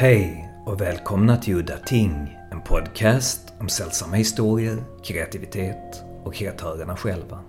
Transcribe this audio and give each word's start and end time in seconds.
Hej 0.00 0.50
och 0.66 0.80
välkomna 0.80 1.36
till 1.36 1.54
Udda 1.54 1.78
Ting, 1.78 2.38
en 2.50 2.60
podcast 2.60 3.40
om 3.60 3.68
sällsamma 3.68 4.16
historier, 4.16 4.84
kreativitet 5.04 6.02
och 6.24 6.34
kreatörerna 6.34 6.96
själva. 6.96 7.44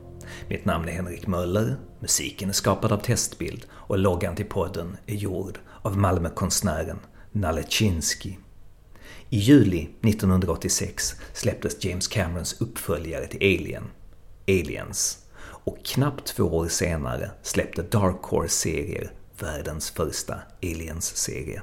Mitt 0.48 0.66
namn 0.66 0.88
är 0.88 0.92
Henrik 0.92 1.28
Möller, 1.28 1.76
musiken 2.00 2.50
är 2.50 2.54
skapad 2.54 2.92
av 2.92 2.98
Testbild 2.98 3.66
och 3.72 3.98
loggan 3.98 4.36
till 4.36 4.46
podden 4.46 4.98
är 5.06 5.16
gjord 5.16 5.60
av 5.82 5.98
Malmökonstnären 5.98 7.00
Nalle 7.32 7.64
Chinsky. 7.68 8.34
I 9.30 9.38
juli 9.38 9.90
1986 10.02 11.16
släpptes 11.34 11.86
James 11.86 12.08
Camerons 12.08 12.62
uppföljare 12.62 13.28
till 13.28 13.60
Alien, 13.60 13.84
Aliens, 14.48 15.26
och 15.42 15.86
knappt 15.86 16.26
två 16.26 16.44
år 16.44 16.68
senare 16.68 17.32
släppte 17.42 17.82
Dark 17.82 18.22
Horse-serier 18.22 19.12
världens 19.40 19.90
första 19.90 20.36
Aliens-serie. 20.64 21.62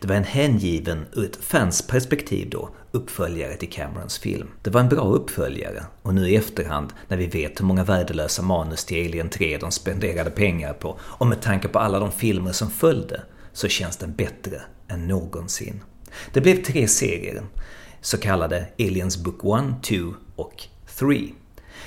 Det 0.00 0.08
var 0.08 0.14
en 0.14 0.24
hängiven, 0.24 1.06
ur 1.12 1.24
ett 1.24 1.36
fans 1.36 1.86
perspektiv 1.86 2.50
då, 2.50 2.70
uppföljare 2.90 3.56
till 3.56 3.70
Camerons 3.70 4.18
film. 4.18 4.48
Det 4.62 4.70
var 4.70 4.80
en 4.80 4.88
bra 4.88 5.02
uppföljare 5.02 5.84
och 6.02 6.14
nu 6.14 6.28
i 6.28 6.36
efterhand, 6.36 6.92
när 7.08 7.16
vi 7.16 7.26
vet 7.26 7.60
hur 7.60 7.64
många 7.64 7.84
värdelösa 7.84 8.42
manus 8.42 8.84
till 8.84 9.06
Alien 9.06 9.28
3 9.28 9.58
de 9.58 9.70
spenderade 9.70 10.30
pengar 10.30 10.72
på 10.72 10.98
och 11.00 11.26
med 11.26 11.42
tanke 11.42 11.68
på 11.68 11.78
alla 11.78 11.98
de 11.98 12.12
filmer 12.12 12.52
som 12.52 12.70
följde, 12.70 13.22
så 13.52 13.68
känns 13.68 13.96
den 13.96 14.14
bättre 14.14 14.62
än 14.88 15.08
någonsin. 15.08 15.82
Det 16.32 16.40
blev 16.40 16.62
tre 16.62 16.88
serier, 16.88 17.42
så 18.00 18.18
kallade 18.18 18.66
Aliens 18.78 19.16
Book 19.16 19.44
1, 19.44 19.82
2 19.82 20.14
och 20.36 20.62
3. 20.98 21.28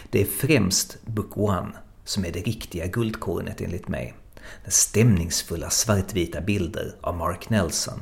Det 0.10 0.22
är 0.22 0.26
främst 0.26 0.98
Book 1.06 1.38
1 1.38 1.76
som 2.06 2.26
är 2.26 2.32
det 2.32 2.40
riktiga 2.40 2.88
guldkornet 2.88 3.62
enligt 3.62 3.88
mig 3.88 4.14
med 4.64 4.74
stämningsfulla 4.74 5.70
svartvita 5.70 6.42
bilder 6.42 6.96
av 7.02 7.18
Mark 7.18 7.50
Nelson. 7.50 8.00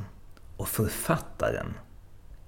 Och 0.56 0.68
författaren 0.68 1.74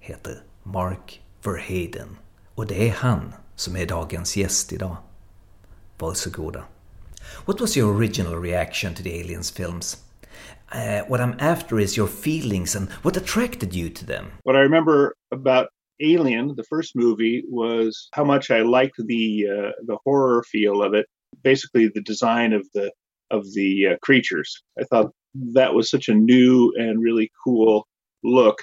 heter 0.00 0.42
Mark 0.62 1.20
Verheiden. 1.44 2.17
Och 2.55 2.67
det 2.67 2.89
är 2.89 2.92
han 2.92 3.34
som 3.55 3.77
är 3.77 3.86
dagens 3.86 4.36
gäst 4.36 4.72
idag. 4.72 4.97
Varsågoda. 5.98 6.64
What 7.47 7.61
was 7.61 7.77
your 7.77 7.97
original 7.97 8.42
reaction 8.42 8.94
to 8.94 9.02
the 9.02 9.20
Aliens 9.20 9.50
films? 9.50 10.06
Uh, 10.74 11.08
what 11.08 11.20
I'm 11.20 11.36
after 11.39 11.78
is 11.78 11.97
your 11.97 12.08
feelings 12.08 12.77
and 12.77 12.89
what 13.02 13.17
attracted 13.17 13.74
you 13.74 13.89
to 13.89 14.05
them. 14.05 14.27
What 14.42 14.56
I 14.56 14.61
remember 14.61 15.14
about 15.30 15.69
Alien, 16.00 16.55
the 16.56 16.64
first 16.64 16.97
movie, 16.97 17.44
was 17.48 18.08
how 18.12 18.24
much 18.24 18.50
I 18.50 18.62
liked 18.62 18.97
the 18.98 19.47
uh, 19.48 19.70
the 19.86 19.97
horror 20.05 20.42
feel 20.42 20.83
of 20.83 20.94
it. 20.94 21.06
Basically, 21.42 21.89
the 21.89 22.02
design 22.02 22.52
of 22.52 22.67
the 22.74 22.91
of 23.31 23.45
the 23.55 23.89
uh, 23.89 23.97
creatures. 24.03 24.63
I 24.79 24.85
thought 24.85 25.13
that 25.53 25.75
was 25.75 25.91
such 25.91 26.09
a 26.09 26.15
new 26.15 26.73
and 26.77 27.03
really 27.03 27.31
cool 27.45 27.87
look. 28.23 28.63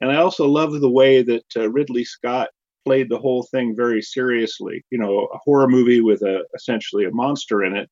And 0.00 0.10
I 0.10 0.16
also 0.16 0.46
loved 0.46 0.80
the 0.80 0.90
way 0.90 1.22
that 1.22 1.44
uh, 1.56 1.70
Ridley 1.70 2.04
Scott 2.04 2.48
played 2.84 3.08
the 3.08 3.18
whole 3.18 3.42
thing 3.50 3.74
very 3.76 4.02
seriously. 4.02 4.84
You 4.90 4.98
know, 4.98 5.28
a 5.32 5.38
horror 5.44 5.68
movie 5.68 6.00
with 6.00 6.22
a 6.22 6.44
essentially 6.54 7.04
a 7.04 7.10
monster 7.10 7.64
in 7.64 7.76
it, 7.76 7.88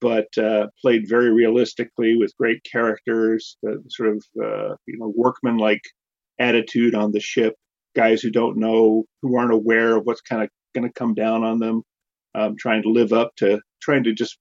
but 0.00 0.26
uh, 0.38 0.68
played 0.80 1.08
very 1.08 1.30
realistically 1.30 2.16
with 2.16 2.36
great 2.38 2.62
characters, 2.64 3.56
the 3.62 3.82
sort 3.88 4.10
of 4.10 4.24
uh, 4.42 4.74
you 4.86 4.98
know 4.98 5.12
workman-like 5.16 5.82
attitude 6.38 6.94
on 6.94 7.12
the 7.12 7.20
ship. 7.20 7.54
Guys 7.94 8.22
who 8.22 8.30
don't 8.30 8.56
know, 8.56 9.04
who 9.20 9.36
aren't 9.36 9.52
aware 9.52 9.96
of 9.96 10.06
what's 10.06 10.22
kind 10.22 10.42
of 10.42 10.48
going 10.74 10.88
to 10.88 10.92
come 10.94 11.12
down 11.12 11.44
on 11.44 11.58
them, 11.58 11.82
um, 12.34 12.56
trying 12.58 12.82
to 12.82 12.88
live 12.88 13.12
up 13.12 13.32
to, 13.36 13.60
trying 13.82 14.02
to 14.04 14.14
just 14.14 14.38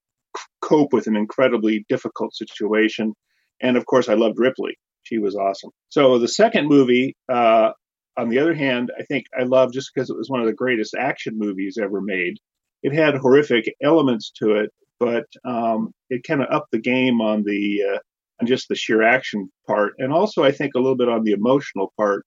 cope 0.61 0.93
with 0.93 1.07
an 1.07 1.15
incredibly 1.15 1.85
difficult 1.89 2.35
situation. 2.35 3.13
And 3.61 3.77
of 3.77 3.85
course, 3.85 4.09
I 4.09 4.15
loved 4.15 4.39
Ripley. 4.39 4.77
She 5.03 5.17
was 5.17 5.35
awesome. 5.35 5.71
So 5.89 6.19
the 6.19 6.27
second 6.27 6.67
movie, 6.67 7.15
uh, 7.31 7.71
on 8.17 8.29
the 8.29 8.39
other 8.39 8.53
hand, 8.53 8.91
I 8.97 9.03
think 9.03 9.25
I 9.37 9.43
loved 9.43 9.73
just 9.73 9.91
because 9.93 10.09
it 10.09 10.17
was 10.17 10.29
one 10.29 10.41
of 10.41 10.47
the 10.47 10.53
greatest 10.53 10.95
action 10.95 11.37
movies 11.37 11.77
ever 11.81 12.01
made. 12.01 12.37
It 12.83 12.93
had 12.93 13.15
horrific 13.15 13.73
elements 13.81 14.31
to 14.37 14.55
it, 14.55 14.71
but 14.99 15.25
um, 15.45 15.93
it 16.09 16.23
kind 16.23 16.41
of 16.41 16.47
upped 16.51 16.71
the 16.71 16.79
game 16.79 17.21
on 17.21 17.43
the 17.43 17.83
uh, 17.93 17.99
on 18.39 18.47
just 18.47 18.67
the 18.67 18.75
sheer 18.75 19.03
action 19.03 19.51
part, 19.67 19.93
and 19.99 20.11
also 20.11 20.43
I 20.43 20.51
think 20.51 20.73
a 20.73 20.79
little 20.79 20.97
bit 20.97 21.09
on 21.09 21.23
the 21.23 21.31
emotional 21.31 21.93
part 21.97 22.25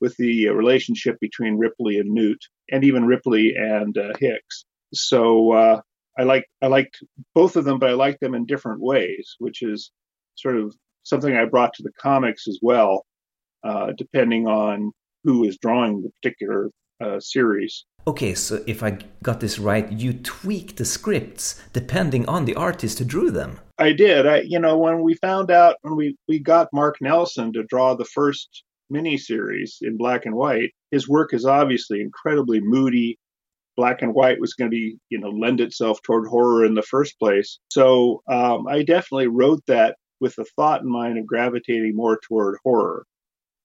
with 0.00 0.16
the 0.16 0.48
uh, 0.48 0.52
relationship 0.52 1.18
between 1.20 1.58
Ripley 1.58 1.98
and 1.98 2.10
Newt, 2.10 2.40
and 2.70 2.84
even 2.84 3.04
Ripley 3.04 3.54
and 3.56 3.96
uh, 3.96 4.12
Hicks. 4.18 4.64
So 4.92 5.52
uh, 5.52 5.80
I 6.18 6.24
like 6.24 6.46
I 6.60 6.66
liked 6.66 7.02
both 7.34 7.56
of 7.56 7.64
them, 7.64 7.78
but 7.78 7.90
I 7.90 7.94
liked 7.94 8.20
them 8.20 8.34
in 8.34 8.46
different 8.46 8.80
ways, 8.80 9.36
which 9.38 9.62
is 9.62 9.90
sort 10.34 10.56
of 10.56 10.74
something 11.02 11.34
I 11.34 11.44
brought 11.44 11.74
to 11.74 11.82
the 11.82 11.92
comics 12.00 12.46
as 12.48 12.58
well, 12.62 13.04
uh, 13.64 13.92
depending 13.96 14.46
on 14.46 14.92
who 15.24 15.44
is 15.44 15.58
drawing 15.58 16.02
the 16.02 16.10
particular 16.10 16.70
uh, 17.02 17.20
series. 17.20 17.84
Okay, 18.06 18.34
so 18.34 18.62
if 18.66 18.82
I 18.82 18.98
got 19.22 19.40
this 19.40 19.58
right, 19.58 19.90
you 19.90 20.12
tweak 20.12 20.76
the 20.76 20.84
scripts 20.84 21.62
depending 21.72 22.28
on 22.28 22.44
the 22.44 22.54
artist 22.56 22.98
who 22.98 23.04
drew 23.04 23.30
them. 23.30 23.60
I 23.78 23.92
did. 23.92 24.26
I, 24.26 24.40
you 24.40 24.58
know, 24.58 24.76
when 24.76 25.02
we 25.02 25.14
found 25.14 25.50
out 25.50 25.76
when 25.82 25.96
we 25.96 26.16
we 26.28 26.38
got 26.38 26.68
Mark 26.72 26.96
Nelson 27.00 27.52
to 27.52 27.62
draw 27.64 27.94
the 27.94 28.04
first 28.04 28.64
miniseries 28.92 29.76
in 29.80 29.96
black 29.96 30.26
and 30.26 30.34
white, 30.34 30.72
his 30.90 31.08
work 31.08 31.32
is 31.32 31.44
obviously 31.44 32.00
incredibly 32.00 32.60
moody 32.60 33.18
black 33.76 34.02
and 34.02 34.14
white 34.14 34.40
was 34.40 34.54
going 34.54 34.70
to 34.70 34.74
be, 34.74 34.98
you 35.08 35.18
know, 35.18 35.30
lend 35.30 35.60
itself 35.60 36.00
toward 36.02 36.28
horror 36.28 36.64
in 36.64 36.74
the 36.74 36.82
first 36.82 37.18
place. 37.18 37.58
So 37.70 38.22
um, 38.30 38.66
I 38.68 38.82
definitely 38.82 39.28
wrote 39.28 39.62
that 39.66 39.96
with 40.20 40.36
the 40.36 40.44
thought 40.56 40.82
in 40.82 40.90
mind 40.90 41.18
of 41.18 41.26
gravitating 41.26 41.92
more 41.94 42.18
toward 42.26 42.58
horror 42.62 43.04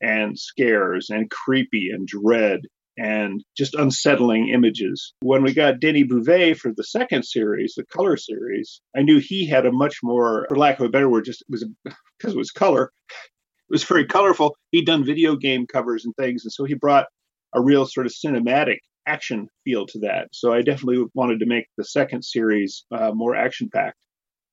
and 0.02 0.38
scares 0.38 1.10
and 1.10 1.30
creepy 1.30 1.90
and 1.92 2.08
dread 2.08 2.62
and 2.98 3.44
just 3.56 3.76
unsettling 3.76 4.50
images. 4.50 5.14
When 5.22 5.44
we 5.44 5.54
got 5.54 5.80
Denny 5.80 6.04
Beauvais 6.04 6.54
for 6.54 6.74
the 6.76 6.84
second 6.84 7.24
series, 7.24 7.76
the 7.76 7.86
color 7.86 8.18
series, 8.18 8.82
I 8.96 9.04
knew 9.04 9.20
he 9.20 9.48
had 9.48 9.66
a 9.66 9.72
much 9.72 9.98
more, 10.02 10.48
for 10.50 10.58
lack 10.58 10.80
of 10.80 10.88
a 10.88 10.90
better 10.90 11.10
word, 11.10 11.26
just 11.26 11.42
it 11.42 11.48
was 11.50 11.66
because 11.86 12.34
it 12.34 12.38
was 12.38 12.52
color. 12.52 12.92
It 13.10 13.74
was 13.74 13.84
very 13.84 14.06
colorful. 14.06 14.56
He'd 14.72 14.86
done 14.86 15.06
video 15.06 15.36
game 15.36 15.68
covers 15.68 16.06
and 16.06 16.16
things, 16.16 16.44
and 16.44 16.52
so 16.52 16.64
he 16.64 16.74
brought 16.74 17.06
a 17.54 17.62
real 17.62 17.86
sort 17.86 18.08
of 18.08 18.14
cinematic 18.14 18.80
action 19.08 19.48
feel 19.64 19.86
to 19.88 20.00
that. 20.00 20.28
So 20.32 20.54
I 20.54 20.62
definitely 20.62 21.06
wanted 21.14 21.40
to 21.40 21.46
make 21.46 21.66
the 21.78 21.86
second 21.86 22.24
series 22.24 22.86
uh, 22.92 23.12
more 23.14 23.36
action 23.36 23.70
packed. 23.74 23.98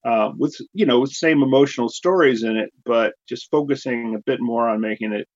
Uh, 0.04 0.30
with 0.36 0.54
you 0.74 0.84
know 0.84 1.00
with 1.00 1.10
same 1.10 1.42
emotional 1.42 1.88
stories 1.88 2.42
in 2.42 2.58
it, 2.58 2.70
but 2.84 3.14
just 3.26 3.50
focusing 3.50 4.14
a 4.14 4.22
bit 4.26 4.38
more 4.38 4.68
on 4.68 4.80
making 4.80 5.14
it 5.14 5.26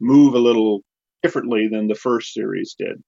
move 0.00 0.34
a 0.34 0.38
little 0.38 0.82
differently 1.24 1.68
than 1.68 1.88
the 1.88 1.94
first 1.94 2.32
series 2.32 2.76
did. 2.78 3.02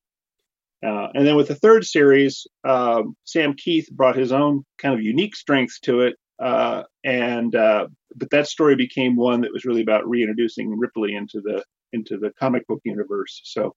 Uh, 0.85 1.09
and 1.15 1.27
then 1.27 1.37
with 1.37 1.49
the 1.49 1.55
third 1.55 1.85
series, 1.85 2.47
um, 2.65 3.17
Sam 3.25 3.55
Kieth 3.55 3.91
brought 3.93 4.17
his 4.17 4.33
own 4.33 4.65
kind 4.79 4.95
of 4.95 5.01
unique 5.01 5.35
strength 5.37 5.81
to 5.83 6.01
it, 6.01 6.17
uh, 6.41 6.83
and 7.05 7.55
uh, 7.55 7.87
but 8.17 8.31
that 8.31 8.49
story 8.49 8.75
became 8.77 9.17
one 9.17 9.43
that 9.43 9.53
was 9.53 9.65
really 9.65 9.83
about 9.83 10.09
reintroducing 10.09 10.77
Ripley 10.77 11.15
into 11.15 11.41
the 11.41 11.63
into 11.93 12.19
the 12.19 12.33
comic 12.39 12.67
book 12.67 12.81
universe. 12.85 13.41
So 13.45 13.75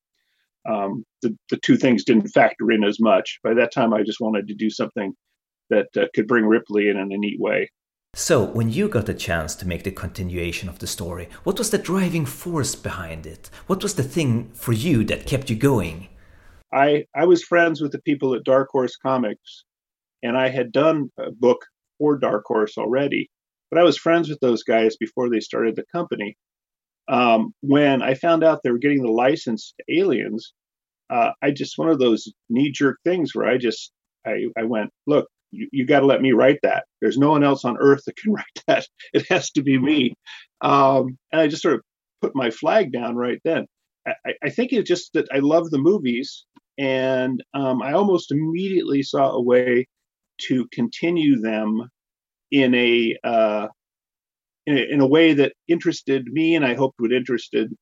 um, 0.68 1.04
the, 1.22 1.36
the 1.50 1.58
two 1.58 1.78
things 1.78 2.04
didn't 2.04 2.28
factor 2.30 2.72
in 2.72 2.84
as 2.84 3.00
much. 3.00 3.40
By 3.44 3.54
that 3.56 3.72
time, 3.72 3.94
I 3.94 4.04
just 4.04 4.20
wanted 4.20 4.48
to 4.48 4.54
do 4.54 4.70
something 4.70 5.14
that 5.70 5.88
uh, 5.98 6.06
could 6.14 6.28
bring 6.28 6.46
Ripley 6.46 6.90
in 6.90 6.98
in 6.98 7.12
a 7.12 7.18
neat 7.18 7.40
way. 7.40 7.70
So, 8.14 8.44
when 8.44 8.70
you 8.70 8.88
got 8.88 9.10
a 9.10 9.14
chance 9.14 9.54
to 9.56 9.68
make 9.68 9.84
the 9.84 9.92
continuation 9.92 10.70
of 10.70 10.80
the 10.80 10.88
story, 10.88 11.30
what 11.44 11.60
was 11.60 11.70
the 11.70 11.78
driving 11.78 12.26
force 12.26 12.74
behind 12.74 13.26
it? 13.28 13.50
What 13.68 13.84
was 13.84 13.96
the 13.96 14.04
thing 14.04 14.50
for 14.54 14.74
you 14.74 15.04
that 15.06 15.28
kept 15.28 15.50
you 15.50 15.56
going? 15.56 16.08
I, 16.74 17.06
I 17.16 17.26
was 17.26 17.44
friends 17.44 17.80
with 17.80 17.92
the 17.92 18.02
people 18.02 18.34
at 18.34 18.44
Dark 18.44 18.70
Horse 18.72 18.98
Comics, 18.98 19.66
and 20.24 20.36
I 20.36 20.50
had 20.50 20.72
done 20.72 21.12
a 21.18 21.32
book 21.32 21.60
for 22.00 22.18
Dark 22.18 22.44
Horse 22.46 22.78
already, 22.78 23.30
but 23.70 23.80
I 23.80 23.84
was 23.84 23.98
friends 23.98 24.30
with 24.30 24.40
those 24.40 24.64
guys 24.64 24.98
before 24.98 25.30
they 25.30 25.40
started 25.40 25.76
the 25.76 25.86
company. 25.92 26.36
Um, 27.10 27.54
when 27.62 28.02
I 28.02 28.16
found 28.16 28.44
out 28.44 28.62
they 28.64 28.72
were 28.72 28.78
getting 28.78 29.02
the 29.02 29.12
license 29.12 29.74
to 29.78 30.00
Aliens, 30.00 30.54
uh, 31.10 31.32
I 31.42 31.52
just 31.52 31.78
one 31.78 31.90
of 31.90 32.00
those 32.00 32.28
knee 32.50 32.72
jerk 32.72 32.98
things 33.04 33.34
where 33.34 33.48
I 33.48 33.58
just 33.58 33.92
I, 34.26 34.48
I 34.58 34.64
went, 34.64 34.92
look, 35.06 35.28
you, 35.52 35.70
you 35.72 35.86
got 35.86 36.02
to 36.02 36.06
let 36.06 36.22
me 36.22 36.34
write 36.34 36.60
that. 36.64 36.86
There's 37.02 37.18
no 37.18 37.32
one 37.32 37.44
else 37.44 37.64
on 37.64 37.78
earth 37.80 38.04
that 38.06 38.18
can 38.18 38.34
write 38.34 38.46
that. 38.68 38.86
It 39.14 39.26
has 39.30 39.52
to 39.52 39.64
be 39.64 39.78
me. 39.78 40.14
Um, 40.62 41.18
and 41.32 41.42
I 41.42 41.48
just 41.48 41.62
sort 41.62 41.76
of 41.76 41.82
put 42.22 42.36
my 42.36 42.50
flag 42.50 42.92
down 42.92 43.16
right 43.16 43.40
then. 43.44 43.66
I, 44.08 44.34
I 44.44 44.50
think 44.50 44.72
it's 44.72 44.88
just 44.88 45.14
that 45.14 45.28
I 45.34 45.40
love 45.40 45.70
the 45.70 45.78
movies, 45.78 46.46
and 46.78 47.44
um, 47.54 47.82
I 47.82 47.94
almost 47.94 48.32
immediately 48.32 49.04
saw 49.04 49.32
a 49.32 49.42
way 49.42 49.88
to 50.48 50.68
continue 50.72 51.42
them 51.42 51.90
in 52.52 52.74
a 52.74 53.18
uh, 53.24 53.68
in 54.68 55.00
a, 55.00 55.08
way 55.08 55.34
that 55.34 55.54
interested 55.68 56.26
me 56.26 56.56
and 56.56 56.66
I 56.66 56.76
hoped 56.76 57.00
would 57.00 57.14
interested 57.14 57.74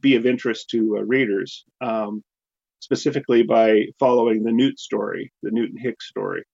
be 0.00 0.14
of 0.14 0.24
interest 0.24 0.70
to 0.70 0.96
uh, 0.98 1.02
readers, 1.02 1.64
um, 1.80 2.22
specifically 2.80 3.42
by 3.42 3.86
following 3.98 4.44
the 4.44 4.52
Newt 4.52 4.78
story, 4.78 5.32
the 5.42 5.50
Newt 5.50 5.70
and 5.70 5.80
Hicks 5.80 6.08
story. 6.08 6.44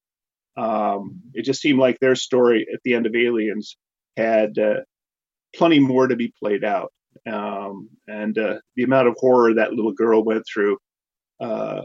Um, 0.56 1.20
it 1.34 1.44
just 1.44 1.60
seemed 1.60 1.78
like 1.78 1.98
their 2.00 2.14
story 2.14 2.66
at 2.72 2.80
the 2.84 2.94
end 2.94 3.06
of 3.06 3.14
Aliens 3.14 3.76
had 4.16 4.58
uh, 4.58 4.80
plenty 5.54 5.80
more 5.80 6.06
to 6.06 6.16
be 6.16 6.32
played 6.42 6.64
out. 6.64 6.92
Um, 7.30 7.90
and 8.08 8.36
uh, 8.38 8.58
the 8.76 8.84
amount 8.84 9.08
of 9.08 9.16
horror 9.18 9.54
that 9.54 9.72
little 9.72 9.92
girl 9.92 10.24
went 10.24 10.44
through 10.52 10.78
uh, 11.40 11.82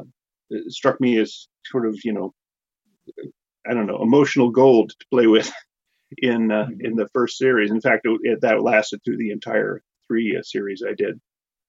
struck 0.68 1.02
me 1.02 1.18
as 1.18 1.48
sort 1.66 1.86
of, 1.86 1.98
you 2.04 2.14
know, 2.14 2.34
I 3.68 3.74
don't 3.74 3.88
know, 3.88 4.02
emotional 4.02 4.52
gold 4.52 4.92
to 4.92 5.06
play 5.12 5.28
with 5.28 5.52
in 6.18 6.52
uh, 6.52 6.66
mm-hmm. 6.66 6.86
in 6.86 6.96
the 6.96 7.08
first 7.14 7.38
series. 7.38 7.72
In 7.72 7.82
fact, 7.82 8.06
it, 8.06 8.20
it, 8.24 8.42
that 8.42 8.62
lasted 8.62 9.02
through 9.04 9.18
the 9.18 9.32
entire 9.32 9.82
three 10.08 10.36
uh, 10.38 10.44
series 10.44 10.84
I 10.88 10.94
did. 10.94 11.20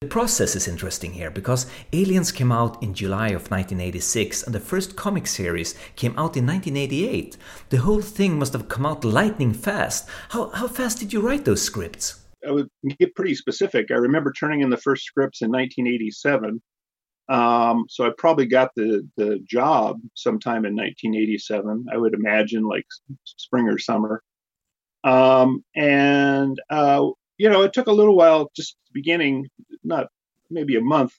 The 0.01 0.07
process 0.07 0.55
is 0.55 0.67
interesting 0.67 1.13
here 1.13 1.29
because 1.29 1.67
Aliens 1.93 2.31
came 2.31 2.51
out 2.51 2.81
in 2.81 2.95
July 2.95 3.27
of 3.27 3.51
1986 3.51 4.41
and 4.41 4.55
the 4.55 4.59
first 4.59 4.95
comic 4.95 5.27
series 5.27 5.75
came 5.95 6.13
out 6.13 6.35
in 6.35 6.47
1988. 6.47 7.37
The 7.69 7.77
whole 7.77 8.01
thing 8.01 8.39
must 8.39 8.53
have 8.53 8.67
come 8.67 8.83
out 8.83 9.05
lightning 9.05 9.53
fast. 9.53 10.09
How, 10.29 10.49
how 10.49 10.67
fast 10.67 10.97
did 10.97 11.13
you 11.13 11.21
write 11.21 11.45
those 11.45 11.61
scripts? 11.61 12.19
I 12.47 12.51
would 12.51 12.67
get 12.99 13.13
pretty 13.13 13.35
specific. 13.35 13.91
I 13.91 13.95
remember 13.95 14.33
turning 14.33 14.61
in 14.61 14.71
the 14.71 14.77
first 14.77 15.03
scripts 15.03 15.43
in 15.43 15.51
1987. 15.51 16.59
Um, 17.29 17.85
so 17.87 18.05
I 18.05 18.09
probably 18.17 18.47
got 18.47 18.71
the, 18.75 19.07
the 19.17 19.39
job 19.47 19.99
sometime 20.15 20.65
in 20.65 20.75
1987. 20.75 21.85
I 21.93 21.97
would 21.97 22.15
imagine 22.15 22.63
like 22.63 22.87
spring 23.23 23.67
or 23.67 23.77
summer. 23.77 24.23
Um, 25.03 25.63
and 25.75 26.59
uh, 26.69 27.07
you 27.37 27.49
know, 27.49 27.63
it 27.63 27.73
took 27.73 27.87
a 27.87 27.93
little 27.93 28.15
while, 28.15 28.51
just 28.55 28.77
beginning, 28.93 29.47
not 29.83 30.07
maybe 30.49 30.75
a 30.75 30.81
month, 30.81 31.13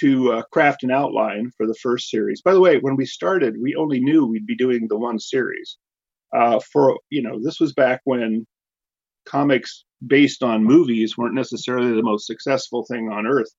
to 0.00 0.32
uh, 0.32 0.42
craft 0.52 0.82
an 0.82 0.90
outline 0.90 1.50
for 1.56 1.66
the 1.66 1.74
first 1.74 2.10
series. 2.10 2.42
By 2.42 2.52
the 2.52 2.60
way, 2.60 2.78
when 2.78 2.96
we 2.96 3.06
started, 3.06 3.56
we 3.60 3.74
only 3.74 4.00
knew 4.00 4.26
we'd 4.26 4.46
be 4.46 4.56
doing 4.56 4.86
the 4.88 4.98
one 4.98 5.18
series. 5.18 5.78
Uh, 6.32 6.60
for 6.60 6.98
you 7.10 7.22
know, 7.22 7.40
this 7.42 7.58
was 7.58 7.72
back 7.72 8.00
when 8.04 8.46
comics 9.24 9.84
based 10.06 10.42
on 10.42 10.64
movies 10.64 11.16
weren't 11.16 11.34
necessarily 11.34 11.92
the 11.92 12.02
most 12.02 12.26
successful 12.26 12.84
thing 12.84 13.08
on 13.10 13.26
earth. 13.26 13.50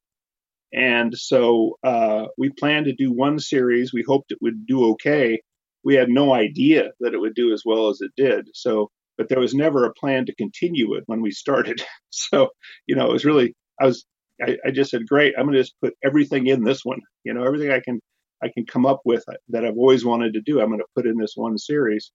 And 0.71 1.17
so 1.17 1.77
uh, 1.83 2.27
we 2.37 2.49
planned 2.49 2.85
to 2.85 2.93
do 2.93 3.11
one 3.11 3.39
series. 3.39 3.91
We 3.91 4.03
hoped 4.07 4.31
it 4.31 4.37
would 4.41 4.67
do 4.67 4.91
okay. 4.91 5.41
We 5.83 5.95
had 5.95 6.09
no 6.09 6.33
idea 6.33 6.91
that 6.99 7.13
it 7.13 7.19
would 7.19 7.33
do 7.33 7.53
as 7.53 7.63
well 7.65 7.89
as 7.89 8.01
it 8.01 8.11
did. 8.15 8.49
So 8.53 8.91
but 9.19 9.27
there 9.27 9.41
was 9.41 9.53
never 9.53 9.83
a 9.83 9.93
plan 9.93 10.25
to 10.25 10.33
continue 10.35 10.95
it 10.95 11.03
when 11.05 11.21
we 11.21 11.29
started. 11.29 11.83
So, 12.11 12.49
you 12.87 12.95
know, 12.95 13.05
it 13.05 13.13
was 13.13 13.23
really, 13.23 13.55
I 13.79 13.85
was, 13.85 14.05
I, 14.41 14.57
I 14.65 14.71
just 14.71 14.91
said, 14.91 15.07
great, 15.07 15.35
I'm 15.37 15.45
going 15.45 15.53
to 15.53 15.61
just 15.61 15.79
put 15.81 15.93
everything 16.03 16.47
in 16.47 16.63
this 16.63 16.83
one. 16.83 16.99
You 17.23 17.33
know, 17.33 17.43
everything 17.43 17.71
I 17.71 17.79
can, 17.79 17.99
I 18.43 18.49
can 18.49 18.65
come 18.65 18.85
up 18.85 19.01
with 19.05 19.23
that 19.49 19.63
I've 19.63 19.77
always 19.77 20.03
wanted 20.03 20.33
to 20.33 20.41
do, 20.41 20.59
I'm 20.59 20.67
going 20.67 20.79
to 20.79 20.85
put 20.95 21.05
in 21.05 21.17
this 21.17 21.33
one 21.35 21.57
series. 21.57 22.11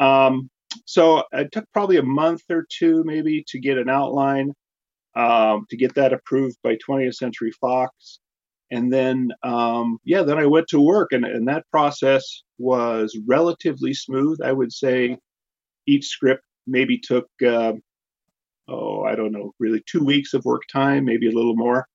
Um, 0.00 0.50
so 0.84 1.24
it 1.32 1.50
took 1.50 1.64
probably 1.72 1.96
a 1.96 2.02
month 2.02 2.42
or 2.50 2.66
two, 2.70 3.02
maybe, 3.04 3.42
to 3.48 3.58
get 3.58 3.78
an 3.78 3.88
outline, 3.88 4.52
um, 5.16 5.66
to 5.70 5.76
get 5.76 5.94
that 5.94 6.12
approved 6.12 6.56
by 6.62 6.76
20th 6.88 7.14
Century 7.14 7.52
Fox. 7.60 8.20
And 8.70 8.92
then, 8.92 9.30
um, 9.42 9.98
yeah, 10.04 10.22
then 10.22 10.38
I 10.38 10.46
went 10.46 10.68
to 10.68 10.80
work, 10.80 11.12
and, 11.12 11.24
and 11.24 11.48
that 11.48 11.64
process 11.70 12.42
was 12.58 13.18
relatively 13.26 13.94
smooth. 13.94 14.38
I 14.42 14.52
would 14.52 14.72
say 14.72 15.18
each 15.86 16.06
script 16.06 16.44
maybe 16.66 16.98
took 16.98 17.26
uh, 17.46 17.72
oh 18.68 19.02
I 19.02 19.14
don't 19.14 19.32
know 19.32 19.52
really 19.58 19.82
two 19.86 20.04
weeks 20.04 20.34
of 20.34 20.44
work 20.44 20.62
time, 20.72 21.04
maybe 21.04 21.28
a 21.28 21.34
little 21.34 21.56
more, 21.56 21.86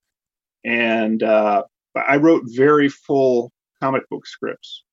and 0.63 1.21
uh, 1.23 1.63
I 1.95 2.17
wrote 2.17 2.43
very 2.45 2.89
full 2.89 3.51
comic 3.81 4.07
book 4.09 4.25
scripts, 4.25 4.83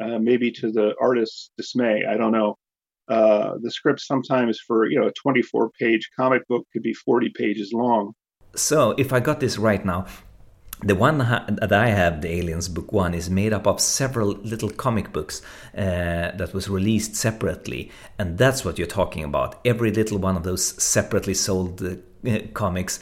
uh, 0.00 0.18
maybe 0.18 0.50
to 0.52 0.70
the 0.70 0.94
artist's 1.00 1.50
dismay. 1.56 2.04
I 2.08 2.16
don't 2.16 2.32
know. 2.32 2.58
Uh, 3.08 3.54
the 3.60 3.70
scripts 3.70 4.06
sometimes 4.06 4.60
for 4.60 4.88
you 4.88 5.00
know 5.00 5.08
a 5.08 5.12
24 5.12 5.70
page 5.78 6.08
comic 6.16 6.46
book 6.48 6.66
could 6.72 6.82
be 6.82 6.94
40 6.94 7.30
pages 7.30 7.72
long. 7.72 8.12
So 8.54 8.94
if 8.98 9.12
I 9.12 9.20
got 9.20 9.40
this 9.40 9.58
right 9.58 9.84
now, 9.84 10.06
the 10.84 10.94
one 10.94 11.18
that 11.18 11.72
I 11.72 11.88
have, 11.88 12.22
the 12.22 12.28
Aliens 12.28 12.68
Book 12.68 12.92
One, 12.92 13.14
is 13.14 13.30
made 13.30 13.52
up 13.52 13.66
of 13.66 13.80
several 13.80 14.30
little 14.30 14.70
comic 14.70 15.12
books 15.12 15.40
uh, 15.76 16.32
that 16.32 16.50
was 16.52 16.68
released 16.68 17.14
separately, 17.14 17.90
and 18.18 18.36
that's 18.36 18.64
what 18.64 18.78
you're 18.78 18.86
talking 18.86 19.24
about. 19.24 19.60
Every 19.64 19.92
little 19.92 20.18
one 20.18 20.36
of 20.36 20.42
those 20.42 20.82
separately 20.82 21.34
sold 21.34 21.82
uh, 21.82 22.38
comics 22.54 23.00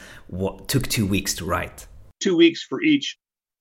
took 0.66 0.88
two 0.88 1.06
weeks 1.06 1.34
to 1.34 1.44
write. 1.44 1.86
Two 2.20 2.36
weeks 2.36 2.62
for 2.62 2.82
each 2.82 3.16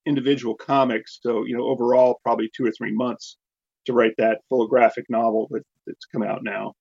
individual 0.06 0.56
comic, 0.56 1.04
so 1.08 1.46
you 1.46 1.58
know 1.58 1.64
overall 1.64 2.20
probably 2.24 2.50
two 2.56 2.66
or 2.66 2.72
three 2.72 2.94
months 2.94 3.38
to 3.86 3.94
write 3.94 4.14
that 4.18 4.42
full 4.50 4.68
graphic 4.68 5.06
novel 5.10 5.48
that, 5.52 5.64
that's 5.88 6.06
come 6.06 6.24
out 6.24 6.44
now. 6.44 6.74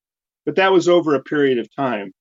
But 0.45 0.57
that 0.57 0.73
was 0.73 0.89
over 0.89 1.15
a 1.15 1.23
period 1.23 1.59
of 1.59 1.69
time 1.77 2.13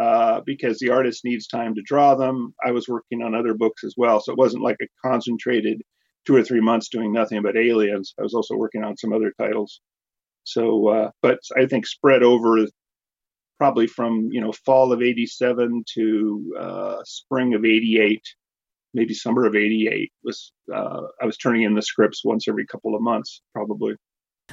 uh, 0.00 0.40
because 0.46 0.78
the 0.78 0.88
artist 0.88 1.24
needs 1.24 1.46
time 1.46 1.74
to 1.74 1.82
draw 1.82 2.14
them. 2.14 2.54
I 2.64 2.70
was 2.70 2.88
working 2.88 3.22
on 3.22 3.34
other 3.34 3.52
books 3.52 3.84
as 3.84 3.94
well, 3.98 4.18
so 4.18 4.32
it 4.32 4.38
wasn't 4.38 4.62
like 4.62 4.78
a 4.80 4.86
concentrated 5.06 5.82
two 6.26 6.34
or 6.34 6.42
three 6.42 6.60
months 6.60 6.88
doing 6.88 7.12
nothing 7.12 7.42
but 7.42 7.56
aliens. 7.56 8.14
I 8.18 8.22
was 8.22 8.32
also 8.32 8.56
working 8.56 8.82
on 8.82 8.96
some 8.96 9.12
other 9.12 9.32
titles. 9.38 9.80
So, 10.44 10.88
uh, 10.88 11.10
but 11.20 11.40
I 11.54 11.66
think 11.66 11.86
spread 11.86 12.22
over 12.22 12.66
probably 13.58 13.86
from 13.86 14.30
you 14.32 14.40
know 14.40 14.52
fall 14.64 14.90
of 14.90 15.02
'87 15.02 15.84
to 15.94 16.54
uh, 16.58 16.96
spring 17.04 17.52
of 17.52 17.66
'88, 17.66 18.22
maybe 18.94 19.12
summer 19.12 19.44
of 19.44 19.54
'88 19.54 20.10
was 20.24 20.50
uh, 20.74 21.02
I 21.20 21.26
was 21.26 21.36
turning 21.36 21.64
in 21.64 21.74
the 21.74 21.82
scripts 21.82 22.24
once 22.24 22.48
every 22.48 22.66
couple 22.66 22.94
of 22.94 23.02
months, 23.02 23.42
probably. 23.54 23.96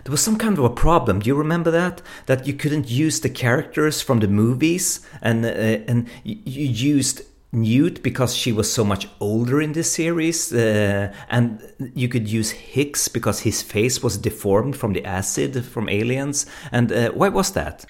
There 0.04 0.12
was 0.12 0.24
some 0.24 0.38
kind 0.38 0.58
of 0.58 0.64
a 0.64 0.70
problem. 0.70 1.20
Do 1.20 1.28
you 1.28 1.36
remember 1.36 1.72
that? 1.72 2.02
That 2.26 2.48
you 2.48 2.54
couldn't 2.54 2.90
use 2.90 3.20
the 3.20 3.30
characters 3.30 4.02
from 4.02 4.20
the 4.20 4.28
movies, 4.28 5.02
and 5.22 5.46
uh, 5.46 5.50
and 5.50 6.08
you 6.24 6.66
used 6.66 7.22
Newt 7.52 8.04
because 8.04 8.36
she 8.36 8.52
was 8.52 8.72
so 8.72 8.84
much 8.84 9.08
older 9.20 9.62
in 9.62 9.74
this 9.74 9.92
series, 9.92 10.54
uh, 10.54 11.14
and 11.30 11.62
you 11.96 12.10
could 12.10 12.28
use 12.30 12.52
Hicks 12.52 13.08
because 13.08 13.40
his 13.40 13.62
face 13.62 14.04
was 14.04 14.18
deformed 14.18 14.76
from 14.76 14.94
the 14.94 15.06
acid 15.06 15.66
from 15.66 15.90
Aliens. 15.90 16.46
And 16.72 16.92
uh, 16.92 17.12
why 17.12 17.30
was 17.30 17.52
that? 17.54 17.86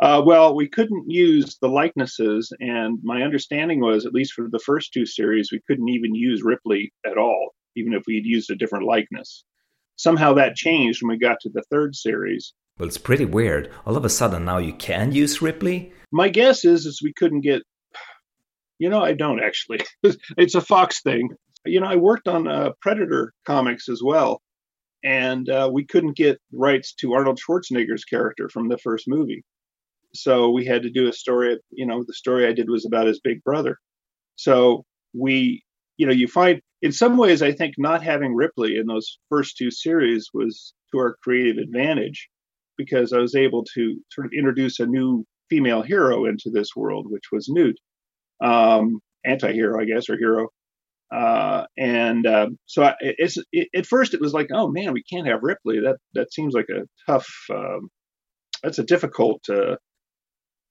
Uh, 0.00 0.20
well, 0.24 0.54
we 0.54 0.68
couldn't 0.68 1.08
use 1.08 1.58
the 1.60 1.68
likenesses, 1.68 2.52
and 2.58 2.98
my 3.04 3.22
understanding 3.22 3.80
was, 3.80 4.04
at 4.04 4.14
least 4.14 4.32
for 4.32 4.48
the 4.50 4.58
first 4.58 4.92
two 4.92 5.06
series, 5.06 5.52
we 5.52 5.60
couldn't 5.68 5.88
even 5.88 6.14
use 6.14 6.42
Ripley 6.42 6.92
at 7.06 7.18
all, 7.18 7.54
even 7.76 7.92
if 7.92 8.02
we'd 8.08 8.26
used 8.26 8.50
a 8.50 8.56
different 8.56 8.86
likeness 8.86 9.44
somehow 9.96 10.34
that 10.34 10.56
changed 10.56 11.02
when 11.02 11.10
we 11.10 11.18
got 11.18 11.38
to 11.40 11.50
the 11.52 11.62
third 11.70 11.94
series. 11.94 12.52
Well, 12.78 12.88
it's 12.88 12.98
pretty 12.98 13.24
weird. 13.24 13.70
All 13.86 13.96
of 13.96 14.04
a 14.04 14.08
sudden, 14.08 14.44
now 14.44 14.58
you 14.58 14.72
can 14.72 15.12
use 15.12 15.42
Ripley. 15.42 15.92
My 16.10 16.28
guess 16.28 16.64
is 16.64 16.86
is 16.86 17.00
we 17.02 17.12
couldn't 17.12 17.42
get. 17.42 17.62
You 18.78 18.88
know, 18.88 19.02
I 19.02 19.12
don't 19.12 19.42
actually. 19.42 19.80
it's 20.36 20.54
a 20.54 20.60
Fox 20.60 21.02
thing. 21.02 21.30
You 21.64 21.80
know, 21.80 21.86
I 21.86 21.96
worked 21.96 22.26
on 22.26 22.48
uh, 22.48 22.70
Predator 22.80 23.32
comics 23.46 23.88
as 23.88 24.02
well, 24.02 24.42
and 25.04 25.48
uh, 25.48 25.70
we 25.72 25.84
couldn't 25.84 26.16
get 26.16 26.40
rights 26.52 26.94
to 26.94 27.12
Arnold 27.12 27.38
Schwarzenegger's 27.38 28.04
character 28.04 28.48
from 28.48 28.68
the 28.68 28.78
first 28.78 29.06
movie. 29.06 29.44
So 30.14 30.50
we 30.50 30.64
had 30.64 30.82
to 30.82 30.90
do 30.90 31.08
a 31.08 31.12
story. 31.12 31.58
You 31.70 31.86
know, 31.86 32.04
the 32.06 32.14
story 32.14 32.46
I 32.46 32.52
did 32.52 32.68
was 32.68 32.84
about 32.84 33.06
his 33.06 33.20
big 33.20 33.42
brother. 33.44 33.78
So 34.36 34.84
we 35.14 35.62
you 35.96 36.06
know, 36.06 36.12
you 36.12 36.28
find 36.28 36.60
in 36.80 36.92
some 36.92 37.16
ways, 37.16 37.42
I 37.42 37.52
think 37.52 37.74
not 37.78 38.02
having 38.02 38.34
Ripley 38.34 38.76
in 38.76 38.86
those 38.86 39.18
first 39.28 39.56
two 39.56 39.70
series 39.70 40.28
was 40.34 40.74
to 40.92 40.98
our 40.98 41.16
creative 41.22 41.58
advantage 41.58 42.28
because 42.76 43.12
I 43.12 43.18
was 43.18 43.34
able 43.34 43.64
to 43.74 44.00
sort 44.10 44.26
of 44.26 44.32
introduce 44.36 44.80
a 44.80 44.86
new 44.86 45.24
female 45.48 45.82
hero 45.82 46.24
into 46.24 46.50
this 46.50 46.70
world, 46.74 47.06
which 47.08 47.24
was 47.30 47.48
Newt, 47.48 47.76
um, 48.42 49.00
anti-hero, 49.24 49.80
I 49.80 49.84
guess, 49.84 50.08
or 50.08 50.16
hero. 50.16 50.48
Uh, 51.14 51.66
and 51.76 52.26
uh, 52.26 52.46
so 52.64 52.84
I, 52.84 52.94
it's 53.00 53.36
it, 53.52 53.68
at 53.76 53.86
first 53.86 54.14
it 54.14 54.20
was 54.20 54.32
like, 54.32 54.48
oh 54.52 54.68
man, 54.68 54.92
we 54.92 55.02
can't 55.04 55.26
have 55.26 55.42
Ripley. 55.42 55.78
That 55.80 55.98
that 56.14 56.32
seems 56.32 56.54
like 56.54 56.68
a 56.70 56.82
tough. 57.06 57.28
Um, 57.50 57.90
that's 58.62 58.78
a 58.78 58.84
difficult, 58.84 59.42
uh, 59.50 59.72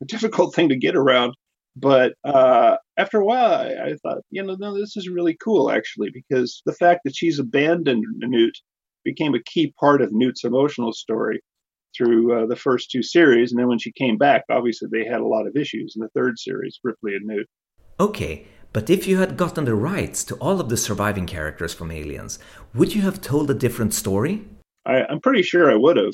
a 0.02 0.06
difficult 0.06 0.56
thing 0.56 0.70
to 0.70 0.78
get 0.78 0.96
around. 0.96 1.36
But 1.76 2.14
uh, 2.24 2.78
after 3.02 3.20
a 3.20 3.26
while, 3.26 3.54
I, 3.54 3.90
I, 3.90 3.96
thought, 4.02 4.20
you 4.30 4.44
know, 4.44 4.56
no, 4.60 4.78
this 4.78 4.96
is 4.96 5.10
really 5.10 5.36
cool 5.36 5.72
actually, 5.72 6.12
because 6.12 6.62
the 6.66 6.74
fact 6.74 7.02
that 7.04 7.16
she's 7.16 7.40
abandoned 7.40 8.06
Newt 8.20 8.58
became 9.04 9.34
a 9.34 9.44
key 9.44 9.74
part 9.80 10.02
of 10.02 10.14
Newt's 10.14 10.44
emotional 10.44 10.94
story 10.94 11.42
through 11.98 12.44
uh, 12.44 12.46
the 12.46 12.56
first 12.56 12.92
two 12.92 13.04
series. 13.04 13.52
And 13.52 13.60
then 13.60 13.68
when 13.68 13.80
she 13.80 13.92
came 13.92 14.18
back, 14.18 14.44
obviously 14.50 14.88
they 14.92 15.06
had 15.06 15.22
a 15.22 15.26
lot 15.26 15.48
of 15.48 15.56
issues 15.56 15.94
in 15.96 16.02
the 16.02 16.10
third 16.10 16.38
series, 16.38 16.80
Ripley 16.84 17.16
and 17.16 17.26
Newt. 17.26 17.48
Okay, 18.00 18.46
but 18.74 18.90
if 18.90 19.08
you 19.08 19.18
had 19.18 19.36
gotten 19.36 19.66
the 19.66 19.76
rights 19.76 20.24
to 20.26 20.36
all 20.36 20.62
of 20.62 20.70
the 20.70 20.78
surviving 20.78 21.26
characters 21.26 21.74
from 21.74 21.92
Aliens, 21.92 22.40
would 22.74 22.96
you 22.96 23.02
have 23.02 23.20
told 23.20 23.50
a 23.50 23.56
different 23.56 23.94
story? 23.94 24.46
I, 24.86 25.02
am 25.10 25.20
pretty 25.20 25.44
sure 25.44 25.72
I 25.72 25.76
would 25.76 25.98
have. 25.98 26.14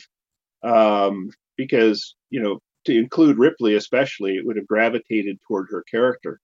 Um, 0.63 1.29
because, 1.55 2.15
you 2.29 2.41
know, 2.41 2.59
to 2.85 2.97
include 2.97 3.37
Ripley, 3.37 3.75
especially, 3.75 4.35
it 4.37 4.45
would 4.45 4.55
have 4.55 4.67
gravitated 4.67 5.37
toward 5.47 5.67
her 5.69 5.83
character. 5.91 6.39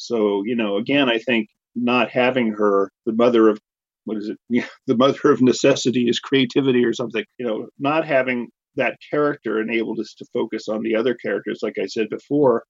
So, 0.00 0.42
you 0.46 0.56
know, 0.56 0.76
again, 0.78 1.08
I 1.10 1.18
think 1.18 1.48
not 1.74 2.10
having 2.10 2.52
her, 2.54 2.90
the 3.06 3.12
mother 3.12 3.48
of 3.48 3.60
what 4.04 4.16
is 4.18 4.30
it? 4.30 4.38
the 4.86 4.96
mother 4.96 5.30
of 5.30 5.42
necessity 5.42 6.08
is 6.08 6.20
creativity 6.20 6.84
or 6.84 6.92
something. 6.94 7.24
You 7.38 7.46
know, 7.46 7.68
not 7.78 8.06
having 8.06 8.48
that 8.76 8.98
character 9.10 9.60
enabled 9.60 10.00
us 10.00 10.14
to 10.18 10.26
focus 10.32 10.68
on 10.68 10.82
the 10.82 10.96
other 10.96 11.14
characters, 11.14 11.60
like 11.62 11.78
I 11.78 11.86
said 11.86 12.08
before. 12.10 12.64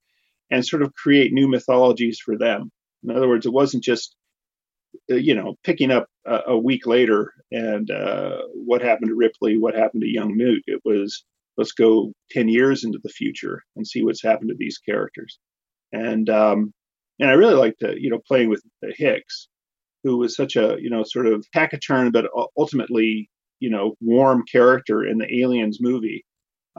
and 0.51 0.67
sort 0.67 0.83
of 0.83 0.95
create 0.95 1.33
new 1.33 1.49
mythologies 1.49 2.21
for 2.21 2.37
them. 2.39 2.71
In 3.05 3.11
other 3.17 3.29
words, 3.29 3.47
it 3.47 3.53
wasn't 3.53 3.85
just 3.85 4.17
uh, 5.11 5.17
you 5.17 5.35
know 5.35 5.57
picking 5.65 5.91
up 5.91 6.07
a, 6.27 6.41
a 6.49 6.59
week 6.59 6.87
later 6.87 7.33
and 7.53 7.91
uh, 7.91 8.39
what 8.55 8.83
happened 8.83 9.09
to 9.09 9.15
Ripley, 9.15 9.59
what 9.59 9.75
happened 9.75 10.03
to 10.03 10.09
young 10.13 10.37
Newt. 10.37 10.63
It 10.67 10.81
was 10.85 11.25
let's 11.57 11.73
go 11.73 12.13
ten 12.31 12.49
years 12.49 12.85
into 12.85 12.99
the 13.03 13.11
future 13.11 13.63
and 13.77 13.87
see 13.87 14.03
what's 14.05 14.23
happened 14.23 14.51
to 14.51 14.57
these 14.59 14.79
characters. 14.79 15.39
And 15.93 16.29
um, 16.31 16.73
and 17.21 17.31
I 17.31 17.35
really 17.35 17.55
liked 17.55 17.83
uh, 17.83 17.93
you 17.93 18.11
know 18.11 18.21
playing 18.27 18.49
with 18.49 18.63
Hicks, 18.83 19.49
who 20.03 20.17
was 20.17 20.35
such 20.35 20.57
a 20.57 20.77
you 20.81 20.91
know 20.91 21.05
sort 21.05 21.27
of 21.27 21.47
taciturn 21.53 22.11
but 22.11 22.27
ultimately 22.57 23.31
you 23.61 23.71
know 23.71 23.95
warm 24.01 24.45
character 24.51 25.05
in 25.05 25.19
the 25.19 25.41
Aliens 25.41 25.79
movie, 25.81 26.25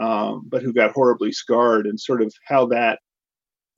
um, 0.02 0.44
but 0.50 0.62
who 0.62 0.74
got 0.74 0.92
horribly 0.92 1.32
scarred 1.32 1.86
and 1.86 2.00
sort 2.00 2.22
of 2.22 2.34
how 2.48 2.66
that 2.68 3.00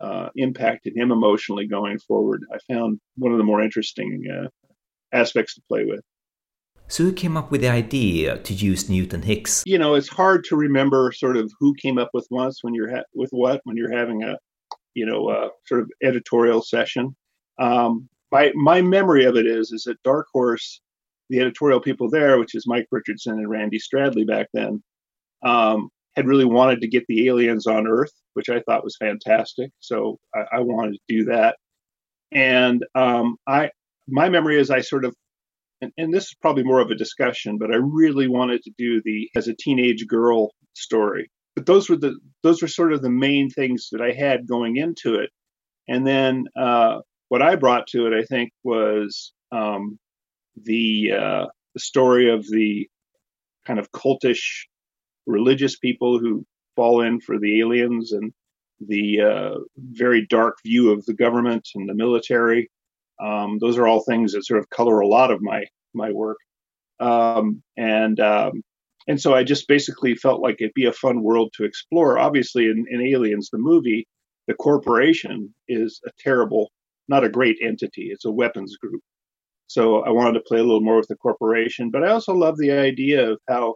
uh, 0.02 0.30
impacted 0.36 0.96
him 0.96 1.12
emotionally 1.12 1.68
going 1.68 2.00
forward. 2.00 2.44
I 2.54 2.58
found 2.74 3.00
one 3.16 3.32
of 3.32 3.38
the 3.38 3.44
more 3.44 3.62
interesting 3.62 4.24
uh, 4.30 4.48
aspects 5.16 5.56
to 5.56 5.62
play 5.70 5.86
with. 5.86 6.02
So, 6.90 7.06
who 7.06 7.14
came 7.14 7.38
up 7.38 7.50
with 7.50 7.62
the 7.62 7.70
idea 7.70 8.38
to 8.40 8.54
use 8.54 8.90
Newt 8.90 9.14
and 9.14 9.24
Hicks? 9.24 9.64
You 9.66 9.78
know, 9.78 9.96
it's 9.96 10.10
hard 10.10 10.44
to 10.46 10.56
remember 10.56 11.12
sort 11.14 11.38
of 11.38 11.52
who 11.60 11.74
came 11.76 11.98
up 11.98 12.10
with 12.14 12.26
what 12.30 12.54
when 12.62 12.74
you're 12.74 12.94
ha- 12.94 13.06
with 13.16 13.30
what 13.32 13.62
when 13.64 13.78
you're 13.78 13.96
having 13.96 14.24
a, 14.24 14.38
you 14.94 15.06
know, 15.06 15.30
a 15.30 15.50
sort 15.66 15.82
of 15.82 15.92
editorial 16.04 16.62
session. 16.62 17.16
Um, 17.60 18.10
my 18.32 18.52
my 18.56 18.82
memory 18.82 19.26
of 19.26 19.36
it 19.36 19.46
is 19.46 19.72
is 19.72 19.84
that 19.84 20.02
Dark 20.04 20.28
Horse, 20.34 20.82
the 21.30 21.40
editorial 21.40 21.80
people 21.80 22.10
there, 22.10 22.40
which 22.40 22.56
is 22.56 22.68
Mike 22.68 22.88
Richardson 22.92 23.34
and 23.34 23.50
Randy 23.50 23.80
Stradley 23.80 24.26
back 24.26 24.48
then, 24.54 24.84
um, 25.44 25.90
had 26.16 26.28
really 26.28 26.46
wanted 26.46 26.82
to 26.82 26.88
get 26.88 27.06
the 27.08 27.28
aliens 27.28 27.68
on 27.68 27.88
Earth, 27.88 28.14
which 28.34 28.50
I 28.50 28.62
thought 28.62 28.84
was 28.84 28.98
fantastic. 28.98 29.72
So 29.80 30.20
I, 30.34 30.58
I 30.58 30.60
wanted 30.62 30.94
to 30.94 31.00
do 31.08 31.26
that. 31.26 31.58
And 32.32 32.84
um, 32.96 33.38
I, 33.48 33.70
my 34.08 34.30
memory 34.30 34.60
is 34.60 34.72
I 34.72 34.82
sort 34.82 35.06
of, 35.06 35.16
and, 35.82 35.92
and, 35.98 36.14
this 36.14 36.26
is 36.26 36.36
probably 36.42 36.64
more 36.64 36.80
of 36.80 36.90
a 36.90 36.96
discussion, 36.96 37.58
but 37.58 37.72
I 37.72 37.76
really 37.76 38.28
wanted 38.28 38.64
to 38.64 38.72
do 38.78 39.02
the 39.04 39.30
as 39.36 39.48
a 39.48 39.56
teenage 39.56 40.08
girl 40.08 40.52
story. 40.74 41.30
But 41.56 41.66
those 41.66 41.90
were 41.90 41.98
the 41.98 42.18
those 42.44 42.62
were 42.62 42.68
sort 42.68 42.94
of 42.94 43.02
the 43.02 43.10
main 43.10 43.50
things 43.50 43.90
that 43.92 44.02
I 44.02 44.12
had 44.12 44.48
going 44.48 44.78
into 44.78 45.16
it. 45.16 45.30
And 45.88 46.06
then 46.06 46.46
uh, 46.56 47.00
what 47.30 47.42
I 47.42 47.56
brought 47.56 47.88
to 47.88 48.08
it, 48.08 48.14
I 48.14 48.24
think, 48.24 48.52
was 48.64 49.34
um, 49.52 49.98
the 50.62 51.12
uh, 51.14 51.46
the 51.74 51.80
story 51.80 52.30
of 52.30 52.46
the 52.48 52.88
kind 53.66 53.80
of 53.80 53.92
cultish 53.92 54.66
religious 55.26 55.78
people 55.78 56.20
who 56.20 56.46
fall 56.76 57.02
in 57.02 57.22
for 57.22 57.40
the 57.40 57.62
aliens 57.62 58.12
and 58.12 58.34
the 58.80 59.22
uh, 59.22 59.60
very 59.78 60.26
dark 60.28 60.58
view 60.64 60.92
of 60.92 61.06
the 61.06 61.14
government 61.14 61.70
and 61.76 61.88
the 61.88 61.94
military. 61.94 62.70
Um, 63.24 63.58
those 63.60 63.78
are 63.78 63.88
all 63.88 64.04
things 64.04 64.34
that 64.34 64.46
sort 64.46 64.60
of 64.60 64.70
color 64.70 65.00
a 65.00 65.08
lot 65.08 65.32
of 65.32 65.42
my 65.42 65.66
my 65.94 66.12
work. 66.12 66.38
Um, 67.00 67.64
and 67.78 68.20
um, 68.20 68.64
and 69.08 69.20
so 69.20 69.34
I 69.34 69.44
just 69.44 69.68
basically 69.68 70.16
felt 70.16 70.42
like 70.42 70.58
it'd 70.60 70.74
be 70.74 70.86
a 70.86 70.94
fun 70.94 71.24
world 71.24 71.54
to 71.58 71.66
explore. 71.66 72.18
Obviously, 72.18 72.66
in, 72.66 72.86
in 72.90 73.02
Aliens, 73.02 73.50
the 73.52 73.58
movie, 73.58 74.08
the 74.48 74.54
corporation 74.54 75.54
is 75.68 76.00
a 76.06 76.12
terrible, 76.20 76.72
not 77.08 77.24
a 77.24 77.30
great 77.30 77.58
entity. 77.62 78.10
It's 78.12 78.26
a 78.26 78.32
weapons 78.32 78.78
group. 78.78 79.02
So 79.68 80.02
I 80.04 80.12
wanted 80.12 80.34
to 80.34 80.46
play 80.48 80.60
a 80.60 80.64
little 80.64 80.82
more 80.82 80.98
with 80.98 81.08
the 81.08 81.16
corporation, 81.16 81.90
but 81.90 82.04
I 82.04 82.12
also 82.12 82.34
love 82.34 82.58
the 82.58 82.72
idea 82.72 83.32
of 83.32 83.40
how 83.50 83.76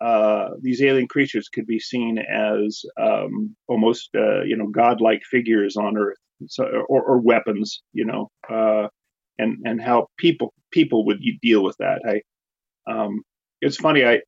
uh, 0.00 0.50
these 0.60 0.82
alien 0.82 1.08
creatures 1.08 1.48
could 1.48 1.66
be 1.66 1.80
seen 1.80 2.18
as 2.18 2.82
um, 3.00 3.56
almost 3.66 4.10
uh, 4.14 4.42
you 4.42 4.56
know 4.56 4.68
godlike 4.68 5.22
figures 5.28 5.76
on 5.76 5.96
Earth, 5.96 6.18
so, 6.46 6.64
or, 6.88 7.02
or, 7.02 7.18
weapons, 7.18 7.82
you 7.92 8.04
know, 8.04 8.28
uh, 8.48 8.86
and 9.38 9.58
and 9.64 9.80
how 9.80 10.06
people 10.16 10.54
people 10.70 11.04
would 11.06 11.20
deal 11.42 11.64
with 11.64 11.76
that. 11.78 12.00
I 12.06 12.92
um, 12.92 13.22
it's 13.60 13.76
funny. 13.76 14.04
I 14.04 14.20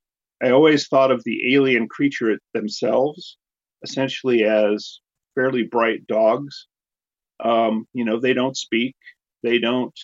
I 0.43 0.51
always 0.51 0.89
thought 0.89 1.11
of 1.11 1.23
the 1.25 1.55
alien 1.55 1.89
creature 1.89 2.39
themselves 2.55 3.37
essentially 3.83 4.45
as 4.45 5.01
fairly 5.35 5.63
bright 5.63 6.07
dogs. 6.07 6.67
Um, 7.43 7.87
you 7.93 8.05
know, 8.05 8.21
they 8.21 8.35
don't 8.35 8.57
speak. 8.57 8.97
They 9.43 9.59
don't 9.59 9.99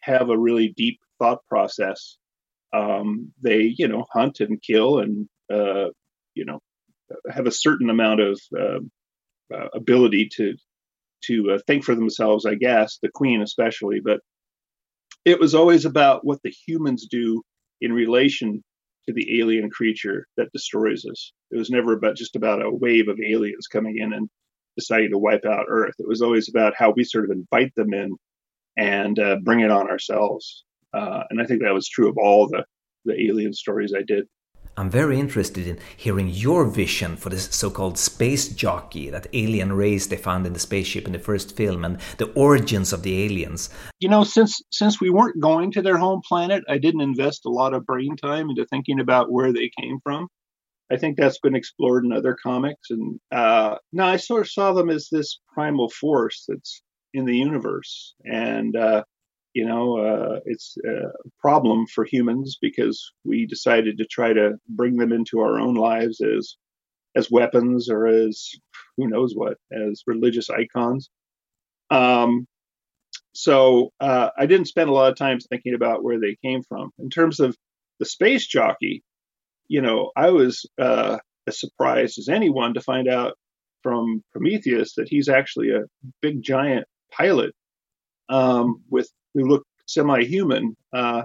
have 0.00 0.30
a 0.30 0.38
really 0.38 0.72
deep 0.76 1.00
thought 1.18 1.40
process 1.48 2.16
um, 2.72 3.32
they 3.42 3.74
you 3.76 3.88
know 3.88 4.04
hunt 4.12 4.40
and 4.40 4.60
kill 4.60 4.98
and 4.98 5.28
uh, 5.52 5.90
you 6.34 6.44
know 6.44 6.60
have 7.30 7.46
a 7.46 7.52
certain 7.52 7.90
amount 7.90 8.20
of 8.20 8.40
uh, 8.58 8.78
uh, 9.54 9.68
ability 9.74 10.28
to 10.36 10.54
to 11.24 11.52
uh, 11.52 11.58
think 11.66 11.84
for 11.84 11.94
themselves, 11.94 12.44
I 12.46 12.54
guess, 12.54 12.98
the 13.02 13.08
queen 13.08 13.42
especially. 13.42 14.00
But 14.00 14.20
it 15.24 15.40
was 15.40 15.54
always 15.54 15.84
about 15.84 16.24
what 16.24 16.40
the 16.42 16.54
humans 16.66 17.06
do 17.10 17.42
in 17.80 17.92
relation 17.92 18.62
to 19.06 19.12
the 19.12 19.40
alien 19.40 19.70
creature 19.70 20.26
that 20.36 20.52
destroys 20.52 21.04
us. 21.04 21.32
It 21.50 21.56
was 21.56 21.70
never 21.70 21.92
about 21.92 22.16
just 22.16 22.36
about 22.36 22.62
a 22.62 22.70
wave 22.70 23.08
of 23.08 23.20
aliens 23.20 23.66
coming 23.66 23.98
in 23.98 24.12
and 24.12 24.28
deciding 24.76 25.10
to 25.10 25.18
wipe 25.18 25.44
out 25.44 25.66
Earth. 25.68 25.94
It 25.98 26.08
was 26.08 26.22
always 26.22 26.48
about 26.48 26.74
how 26.76 26.90
we 26.90 27.04
sort 27.04 27.24
of 27.24 27.30
invite 27.30 27.74
them 27.74 27.94
in 27.94 28.16
and 28.76 29.18
uh, 29.18 29.36
bring 29.36 29.60
it 29.60 29.70
on 29.70 29.88
ourselves. 29.88 30.64
Uh, 30.92 31.22
and 31.30 31.40
I 31.40 31.46
think 31.46 31.62
that 31.62 31.74
was 31.74 31.88
true 31.88 32.08
of 32.08 32.18
all 32.18 32.48
the, 32.48 32.64
the 33.04 33.20
alien 33.20 33.52
stories 33.52 33.94
I 33.94 34.02
did. 34.02 34.26
I'm 34.78 34.90
very 34.90 35.18
interested 35.18 35.66
in 35.66 35.78
hearing 35.96 36.28
your 36.28 36.66
vision 36.66 37.16
for 37.16 37.30
this 37.30 37.46
so-called 37.46 37.96
space 37.96 38.48
jockey, 38.48 39.08
that 39.08 39.26
alien 39.32 39.72
race 39.72 40.06
they 40.06 40.18
found 40.18 40.46
in 40.46 40.52
the 40.52 40.58
spaceship 40.58 41.06
in 41.06 41.12
the 41.12 41.18
first 41.18 41.56
film, 41.56 41.82
and 41.82 41.98
the 42.18 42.30
origins 42.32 42.92
of 42.92 43.02
the 43.02 43.24
aliens. 43.24 43.70
You 44.00 44.10
know, 44.10 44.22
since 44.22 44.60
since 44.70 45.00
we 45.00 45.08
weren't 45.08 45.40
going 45.40 45.72
to 45.72 45.82
their 45.82 45.96
home 45.96 46.20
planet, 46.28 46.62
I 46.68 46.76
didn't 46.76 47.00
invest 47.00 47.46
a 47.46 47.50
lot 47.50 47.72
of 47.72 47.86
brain 47.86 48.16
time 48.16 48.50
into 48.50 48.66
thinking 48.66 49.00
about 49.00 49.32
where 49.32 49.50
they 49.50 49.70
came 49.80 49.98
from. 50.02 50.28
I 50.92 50.98
think 50.98 51.16
that's 51.16 51.40
been 51.40 51.56
explored 51.56 52.04
in 52.04 52.12
other 52.12 52.36
comics, 52.40 52.90
and 52.90 53.18
uh, 53.32 53.76
no, 53.94 54.04
I 54.04 54.18
sort 54.18 54.42
of 54.42 54.50
saw 54.50 54.74
them 54.74 54.90
as 54.90 55.08
this 55.10 55.40
primal 55.54 55.88
force 55.88 56.44
that's 56.46 56.82
in 57.14 57.24
the 57.24 57.36
universe, 57.36 58.14
and 58.26 58.76
uh, 58.76 59.04
you 59.56 59.64
know, 59.64 59.96
uh, 59.96 60.40
it's 60.44 60.76
a 60.84 61.12
problem 61.38 61.86
for 61.86 62.04
humans 62.04 62.58
because 62.60 63.10
we 63.24 63.46
decided 63.46 63.96
to 63.96 64.04
try 64.04 64.34
to 64.34 64.58
bring 64.68 64.98
them 64.98 65.12
into 65.14 65.40
our 65.40 65.58
own 65.58 65.72
lives 65.72 66.20
as 66.20 66.56
as 67.16 67.30
weapons 67.30 67.88
or 67.88 68.06
as 68.06 68.50
who 68.98 69.08
knows 69.08 69.32
what, 69.34 69.56
as 69.72 70.02
religious 70.06 70.50
icons. 70.50 71.08
Um, 71.90 72.46
so 73.32 73.92
uh, 73.98 74.28
I 74.36 74.44
didn't 74.44 74.68
spend 74.68 74.90
a 74.90 74.92
lot 74.92 75.10
of 75.10 75.16
time 75.16 75.38
thinking 75.40 75.72
about 75.72 76.04
where 76.04 76.20
they 76.20 76.36
came 76.44 76.62
from. 76.62 76.90
In 76.98 77.08
terms 77.08 77.40
of 77.40 77.56
the 77.98 78.04
space 78.04 78.46
jockey, 78.46 79.02
you 79.68 79.80
know, 79.80 80.10
I 80.14 80.32
was 80.32 80.66
uh, 80.78 81.16
as 81.46 81.58
surprised 81.58 82.18
as 82.18 82.28
anyone 82.28 82.74
to 82.74 82.82
find 82.82 83.08
out 83.08 83.38
from 83.82 84.22
Prometheus 84.32 84.96
that 84.96 85.08
he's 85.08 85.30
actually 85.30 85.70
a 85.70 85.84
big 86.20 86.42
giant 86.42 86.86
pilot 87.10 87.54
um, 88.28 88.82
with 88.90 89.10
who 89.34 89.46
looked 89.46 89.66
semi-human. 89.86 90.76
Uh, 90.92 91.22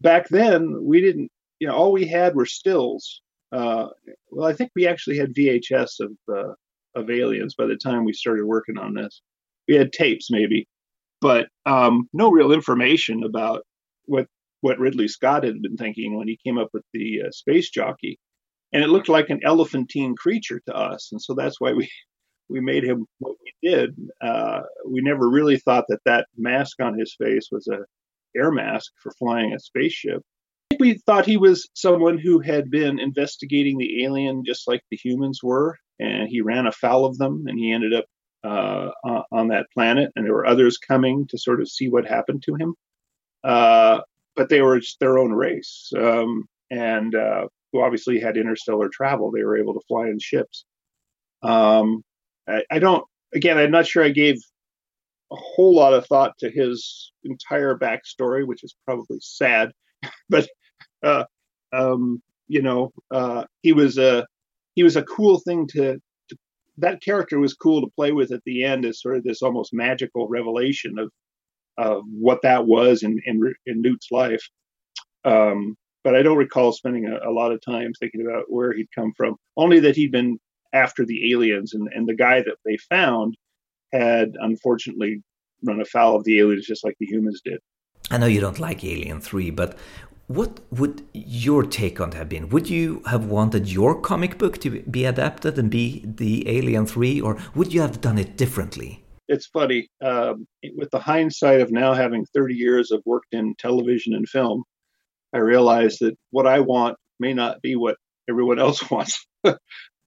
back 0.00 0.28
then, 0.28 0.84
we 0.84 1.00
didn't. 1.00 1.30
You 1.58 1.68
know, 1.68 1.74
all 1.74 1.92
we 1.92 2.06
had 2.06 2.34
were 2.34 2.46
stills. 2.46 3.22
Uh, 3.50 3.86
well, 4.30 4.46
I 4.46 4.52
think 4.52 4.70
we 4.74 4.86
actually 4.86 5.18
had 5.18 5.34
VHS 5.34 6.00
of 6.00 6.12
uh, 6.32 6.52
of 6.94 7.10
aliens 7.10 7.54
by 7.54 7.66
the 7.66 7.76
time 7.76 8.04
we 8.04 8.12
started 8.12 8.44
working 8.44 8.78
on 8.78 8.94
this. 8.94 9.22
We 9.68 9.76
had 9.76 9.92
tapes, 9.92 10.30
maybe, 10.30 10.68
but 11.20 11.48
um, 11.64 12.08
no 12.12 12.30
real 12.30 12.52
information 12.52 13.24
about 13.24 13.62
what 14.04 14.26
what 14.60 14.78
Ridley 14.78 15.08
Scott 15.08 15.44
had 15.44 15.62
been 15.62 15.76
thinking 15.76 16.16
when 16.16 16.28
he 16.28 16.38
came 16.44 16.58
up 16.58 16.68
with 16.72 16.84
the 16.92 17.22
uh, 17.26 17.30
space 17.30 17.70
jockey, 17.70 18.18
and 18.72 18.82
it 18.82 18.88
looked 18.88 19.08
like 19.08 19.30
an 19.30 19.40
elephantine 19.44 20.16
creature 20.16 20.60
to 20.66 20.74
us, 20.74 21.10
and 21.12 21.22
so 21.22 21.34
that's 21.34 21.60
why 21.60 21.72
we 21.72 21.88
we 22.48 22.60
made 22.60 22.84
him 22.84 23.06
what 23.18 23.36
we 23.42 23.68
did. 23.68 23.96
Uh, 24.20 24.62
we 24.88 25.00
never 25.00 25.28
really 25.28 25.58
thought 25.58 25.86
that 25.88 26.00
that 26.04 26.26
mask 26.36 26.80
on 26.80 26.98
his 26.98 27.14
face 27.14 27.48
was 27.50 27.68
a 27.68 27.80
air 28.36 28.50
mask 28.50 28.92
for 29.02 29.10
flying 29.12 29.52
a 29.52 29.58
spaceship. 29.58 30.22
We 30.78 30.94
thought 31.06 31.24
he 31.24 31.36
was 31.36 31.68
someone 31.74 32.18
who 32.18 32.40
had 32.40 32.70
been 32.70 32.98
investigating 32.98 33.78
the 33.78 34.04
alien 34.04 34.44
just 34.44 34.68
like 34.68 34.82
the 34.90 34.96
humans 34.96 35.40
were, 35.42 35.78
and 35.98 36.28
he 36.28 36.40
ran 36.40 36.66
afoul 36.66 37.06
of 37.06 37.16
them, 37.18 37.44
and 37.46 37.58
he 37.58 37.72
ended 37.72 37.94
up 37.94 38.04
uh, 38.44 38.90
on 39.32 39.48
that 39.48 39.66
planet, 39.72 40.12
and 40.14 40.24
there 40.24 40.34
were 40.34 40.46
others 40.46 40.78
coming 40.78 41.26
to 41.28 41.38
sort 41.38 41.60
of 41.60 41.68
see 41.68 41.88
what 41.88 42.06
happened 42.06 42.42
to 42.44 42.54
him. 42.54 42.74
Uh, 43.42 44.00
but 44.34 44.48
they 44.48 44.60
were 44.60 44.78
just 44.78 45.00
their 45.00 45.18
own 45.18 45.32
race, 45.32 45.90
um, 45.96 46.44
and 46.70 47.14
uh, 47.14 47.46
who 47.72 47.80
obviously 47.82 48.20
had 48.20 48.36
interstellar 48.36 48.88
travel. 48.88 49.30
They 49.30 49.44
were 49.44 49.56
able 49.56 49.74
to 49.74 49.86
fly 49.88 50.08
in 50.08 50.18
ships. 50.18 50.64
Um, 51.42 52.02
I, 52.48 52.62
I 52.70 52.78
don't. 52.78 53.04
Again, 53.34 53.58
I'm 53.58 53.70
not 53.70 53.86
sure 53.86 54.04
I 54.04 54.10
gave 54.10 54.36
a 55.32 55.36
whole 55.36 55.74
lot 55.74 55.94
of 55.94 56.06
thought 56.06 56.38
to 56.38 56.50
his 56.50 57.12
entire 57.24 57.76
backstory, 57.76 58.46
which 58.46 58.62
is 58.62 58.76
probably 58.84 59.18
sad. 59.20 59.72
but 60.28 60.48
uh, 61.02 61.24
um, 61.72 62.22
you 62.48 62.62
know, 62.62 62.92
uh, 63.10 63.44
he 63.62 63.72
was 63.72 63.98
a 63.98 64.26
he 64.74 64.82
was 64.82 64.96
a 64.96 65.02
cool 65.02 65.40
thing 65.40 65.66
to, 65.68 65.94
to 66.28 66.36
that 66.78 67.02
character 67.02 67.38
was 67.38 67.54
cool 67.54 67.80
to 67.80 67.92
play 67.96 68.12
with 68.12 68.32
at 68.32 68.42
the 68.44 68.64
end 68.64 68.84
as 68.84 69.00
sort 69.00 69.16
of 69.16 69.24
this 69.24 69.42
almost 69.42 69.74
magical 69.74 70.28
revelation 70.28 70.98
of 70.98 71.10
of 71.78 72.02
what 72.10 72.40
that 72.42 72.66
was 72.66 73.02
in 73.02 73.18
in, 73.24 73.40
in 73.66 73.82
Newt's 73.82 74.08
life. 74.10 74.42
Um, 75.24 75.76
but 76.04 76.14
I 76.14 76.22
don't 76.22 76.36
recall 76.36 76.70
spending 76.70 77.06
a, 77.06 77.28
a, 77.28 77.32
lot 77.32 77.50
of 77.50 77.60
time 77.60 77.92
thinking 77.98 78.24
about 78.24 78.44
where 78.46 78.72
he'd 78.72 78.86
come 78.94 79.12
from. 79.16 79.34
Only 79.56 79.80
that 79.80 79.96
he'd 79.96 80.12
been 80.12 80.38
after 80.84 81.04
the 81.04 81.32
aliens, 81.32 81.74
and, 81.74 81.88
and 81.94 82.06
the 82.06 82.14
guy 82.14 82.38
that 82.42 82.58
they 82.64 82.76
found 82.76 83.36
had 83.92 84.28
unfortunately 84.48 85.22
run 85.62 85.80
afoul 85.80 86.16
of 86.16 86.24
the 86.24 86.38
aliens 86.40 86.66
just 86.66 86.84
like 86.84 86.96
the 87.00 87.06
humans 87.06 87.40
did. 87.44 87.60
I 88.10 88.18
know 88.18 88.26
you 88.26 88.40
don't 88.40 88.60
like 88.60 88.84
Alien 88.84 89.20
3, 89.20 89.50
but 89.50 89.76
what 90.28 90.60
would 90.70 91.04
your 91.12 91.62
take 91.62 92.00
on 92.00 92.12
have 92.12 92.28
been? 92.28 92.48
Would 92.50 92.68
you 92.68 93.02
have 93.06 93.26
wanted 93.26 93.70
your 93.70 94.00
comic 94.00 94.38
book 94.38 94.58
to 94.58 94.82
be 94.82 95.04
adapted 95.04 95.58
and 95.58 95.70
be 95.70 96.02
the 96.04 96.48
Alien 96.48 96.86
3, 96.86 97.20
or 97.20 97.38
would 97.54 97.72
you 97.72 97.80
have 97.80 98.00
done 98.00 98.18
it 98.18 98.36
differently? 98.36 99.04
It's 99.28 99.46
funny. 99.46 99.88
Um, 100.04 100.46
with 100.76 100.90
the 100.90 101.00
hindsight 101.00 101.60
of 101.60 101.72
now 101.72 101.94
having 101.94 102.24
30 102.26 102.54
years 102.54 102.90
of 102.92 103.02
worked 103.04 103.32
in 103.32 103.54
television 103.56 104.14
and 104.14 104.28
film, 104.28 104.62
I 105.32 105.38
realize 105.38 105.98
that 105.98 106.16
what 106.30 106.46
I 106.46 106.60
want 106.60 106.96
may 107.18 107.34
not 107.34 107.60
be 107.60 107.74
what 107.76 107.96
everyone 108.28 108.58
else 108.58 108.88
wants. 108.90 109.26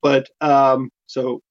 But 0.01 0.27
um, 0.41 0.89
so, 1.07 1.41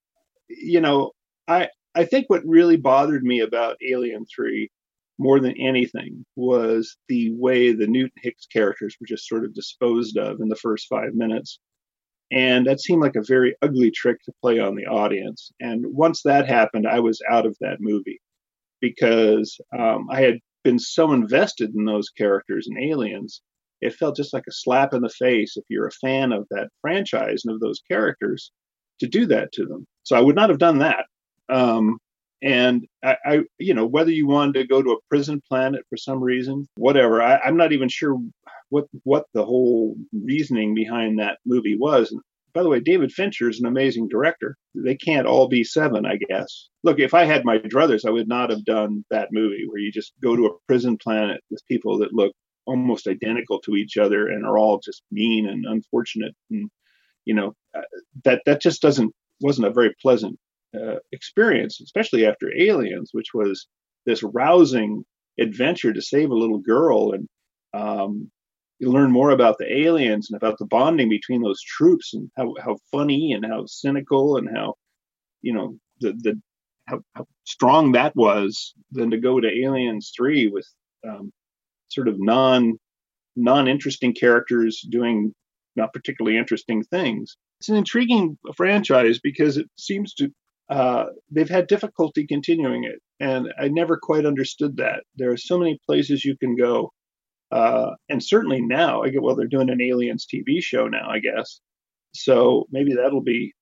you 0.48 0.80
know, 0.80 1.12
I 1.46 1.68
I 1.94 2.04
think 2.04 2.26
what 2.28 2.46
really 2.46 2.76
bothered 2.76 3.24
me 3.24 3.40
about 3.40 3.76
Alien 3.86 4.24
3 4.34 4.70
more 5.18 5.40
than 5.40 5.54
anything 5.60 6.24
was 6.36 6.96
the 7.08 7.32
way 7.32 7.72
the 7.72 7.86
Newt 7.86 8.12
and 8.14 8.22
Hicks 8.22 8.46
characters 8.46 8.96
were 9.00 9.06
just 9.06 9.26
sort 9.26 9.44
of 9.44 9.54
disposed 9.54 10.16
of 10.16 10.40
in 10.40 10.48
the 10.48 10.56
first 10.56 10.86
five 10.88 11.14
minutes. 11.14 11.58
And 12.30 12.66
that 12.66 12.80
seemed 12.80 13.02
like 13.02 13.16
a 13.16 13.22
very 13.22 13.56
ugly 13.62 13.90
trick 13.90 14.22
to 14.24 14.32
play 14.42 14.60
on 14.60 14.76
the 14.76 14.86
audience. 14.86 15.50
And 15.60 15.84
once 15.86 16.22
that 16.22 16.46
happened, 16.46 16.86
I 16.86 17.00
was 17.00 17.20
out 17.28 17.46
of 17.46 17.56
that 17.60 17.80
movie 17.80 18.20
because 18.80 19.58
um, 19.76 20.08
I 20.10 20.20
had 20.20 20.38
been 20.62 20.78
so 20.78 21.12
invested 21.12 21.74
in 21.74 21.84
those 21.84 22.10
characters 22.10 22.68
and 22.68 22.78
aliens. 22.78 23.42
It 23.80 23.94
felt 23.94 24.16
just 24.16 24.32
like 24.32 24.44
a 24.48 24.52
slap 24.52 24.94
in 24.94 25.02
the 25.02 25.08
face 25.08 25.56
if 25.56 25.64
you're 25.68 25.86
a 25.86 25.92
fan 25.92 26.32
of 26.32 26.46
that 26.50 26.68
franchise 26.80 27.42
and 27.44 27.54
of 27.54 27.60
those 27.60 27.80
characters 27.90 28.50
to 29.00 29.06
do 29.06 29.26
that 29.26 29.52
to 29.52 29.66
them. 29.66 29.86
So 30.02 30.16
I 30.16 30.20
would 30.20 30.36
not 30.36 30.50
have 30.50 30.58
done 30.58 30.78
that. 30.78 31.06
Um, 31.48 31.98
and 32.42 32.86
I, 33.04 33.16
I, 33.24 33.40
you 33.58 33.74
know, 33.74 33.86
whether 33.86 34.10
you 34.10 34.26
wanted 34.26 34.54
to 34.54 34.66
go 34.66 34.82
to 34.82 34.92
a 34.92 35.00
prison 35.08 35.42
planet 35.48 35.82
for 35.88 35.96
some 35.96 36.20
reason, 36.20 36.68
whatever, 36.76 37.20
I, 37.20 37.38
I'm 37.38 37.56
not 37.56 37.72
even 37.72 37.88
sure 37.88 38.18
what 38.70 38.86
what 39.04 39.24
the 39.34 39.44
whole 39.44 39.96
reasoning 40.12 40.74
behind 40.74 41.18
that 41.18 41.38
movie 41.46 41.76
was. 41.76 42.12
And 42.12 42.20
by 42.54 42.62
the 42.62 42.68
way, 42.68 42.80
David 42.80 43.12
Fincher 43.12 43.48
is 43.48 43.60
an 43.60 43.66
amazing 43.66 44.08
director. 44.08 44.56
They 44.74 44.96
can't 44.96 45.26
all 45.26 45.48
be 45.48 45.64
seven, 45.64 46.06
I 46.06 46.16
guess. 46.28 46.68
Look, 46.82 46.98
if 46.98 47.14
I 47.14 47.24
had 47.24 47.44
my 47.44 47.58
druthers, 47.58 48.04
I 48.06 48.10
would 48.10 48.28
not 48.28 48.50
have 48.50 48.64
done 48.64 49.04
that 49.10 49.28
movie 49.32 49.66
where 49.68 49.80
you 49.80 49.90
just 49.90 50.12
go 50.22 50.36
to 50.36 50.46
a 50.46 50.58
prison 50.66 50.96
planet 50.96 51.42
with 51.50 51.66
people 51.66 51.98
that 51.98 52.12
look 52.12 52.32
almost 52.68 53.06
identical 53.06 53.60
to 53.60 53.76
each 53.76 53.96
other 53.96 54.28
and 54.28 54.44
are 54.44 54.58
all 54.58 54.78
just 54.78 55.02
mean 55.10 55.48
and 55.48 55.64
unfortunate. 55.66 56.34
And 56.50 56.70
you 57.24 57.34
know, 57.34 57.54
uh, 57.76 57.82
that 58.24 58.42
that 58.46 58.60
just 58.60 58.82
doesn't 58.82 59.12
wasn't 59.40 59.68
a 59.68 59.72
very 59.72 59.94
pleasant 60.02 60.38
uh, 60.74 60.96
experience, 61.12 61.80
especially 61.80 62.26
after 62.26 62.52
Aliens, 62.56 63.10
which 63.12 63.34
was 63.34 63.66
this 64.06 64.22
rousing 64.22 65.04
adventure 65.38 65.92
to 65.92 66.02
save 66.02 66.30
a 66.30 66.34
little 66.42 66.58
girl 66.58 67.12
and 67.12 67.28
um, 67.74 68.30
you 68.78 68.90
learn 68.90 69.10
more 69.10 69.30
about 69.30 69.58
the 69.58 69.72
aliens 69.72 70.30
and 70.30 70.36
about 70.36 70.58
the 70.58 70.66
bonding 70.66 71.08
between 71.08 71.42
those 71.42 71.60
troops 71.62 72.14
and 72.14 72.30
how, 72.36 72.54
how 72.64 72.76
funny 72.92 73.32
and 73.32 73.44
how 73.44 73.64
cynical 73.66 74.36
and 74.36 74.48
how 74.56 74.74
you 75.42 75.52
know 75.52 75.76
the 76.00 76.12
the 76.12 76.40
how, 76.86 77.00
how 77.14 77.26
strong 77.44 77.92
that 77.92 78.14
was 78.16 78.74
than 78.92 79.10
to 79.10 79.18
go 79.18 79.40
to 79.40 79.62
Aliens 79.64 80.12
three 80.16 80.46
with 80.48 80.66
um, 81.06 81.32
sort 81.88 82.08
of 82.08 82.16
non 82.18 82.78
non 83.36 83.68
interesting 83.68 84.14
characters 84.14 84.84
doing 84.88 85.32
not 85.76 85.92
particularly 85.92 86.36
interesting 86.36 86.82
things. 86.82 87.36
It's 87.60 87.68
an 87.68 87.76
intriguing 87.76 88.36
franchise 88.56 89.18
because 89.20 89.56
it 89.56 89.66
seems 89.76 90.14
to 90.14 90.30
uh, 90.68 91.06
they've 91.30 91.48
had 91.48 91.66
difficulty 91.66 92.26
continuing 92.26 92.84
it, 92.84 93.00
and 93.20 93.52
I 93.58 93.68
never 93.68 93.96
quite 93.96 94.26
understood 94.26 94.76
that. 94.76 95.04
There 95.16 95.30
are 95.30 95.36
so 95.38 95.58
many 95.58 95.78
places 95.86 96.24
you 96.24 96.36
can 96.36 96.56
go, 96.56 96.92
uh, 97.50 97.92
and 98.10 98.22
certainly 98.22 98.60
now, 98.60 99.02
I 99.02 99.08
get 99.08 99.22
well, 99.22 99.34
they're 99.34 99.46
doing 99.46 99.70
an 99.70 99.80
Aliens 99.80 100.26
TV 100.26 100.62
show 100.62 100.86
now, 100.86 101.08
I 101.08 101.20
guess. 101.20 101.60
So 102.12 102.66
maybe 102.70 102.94
that'll 102.94 103.22
be 103.22 103.54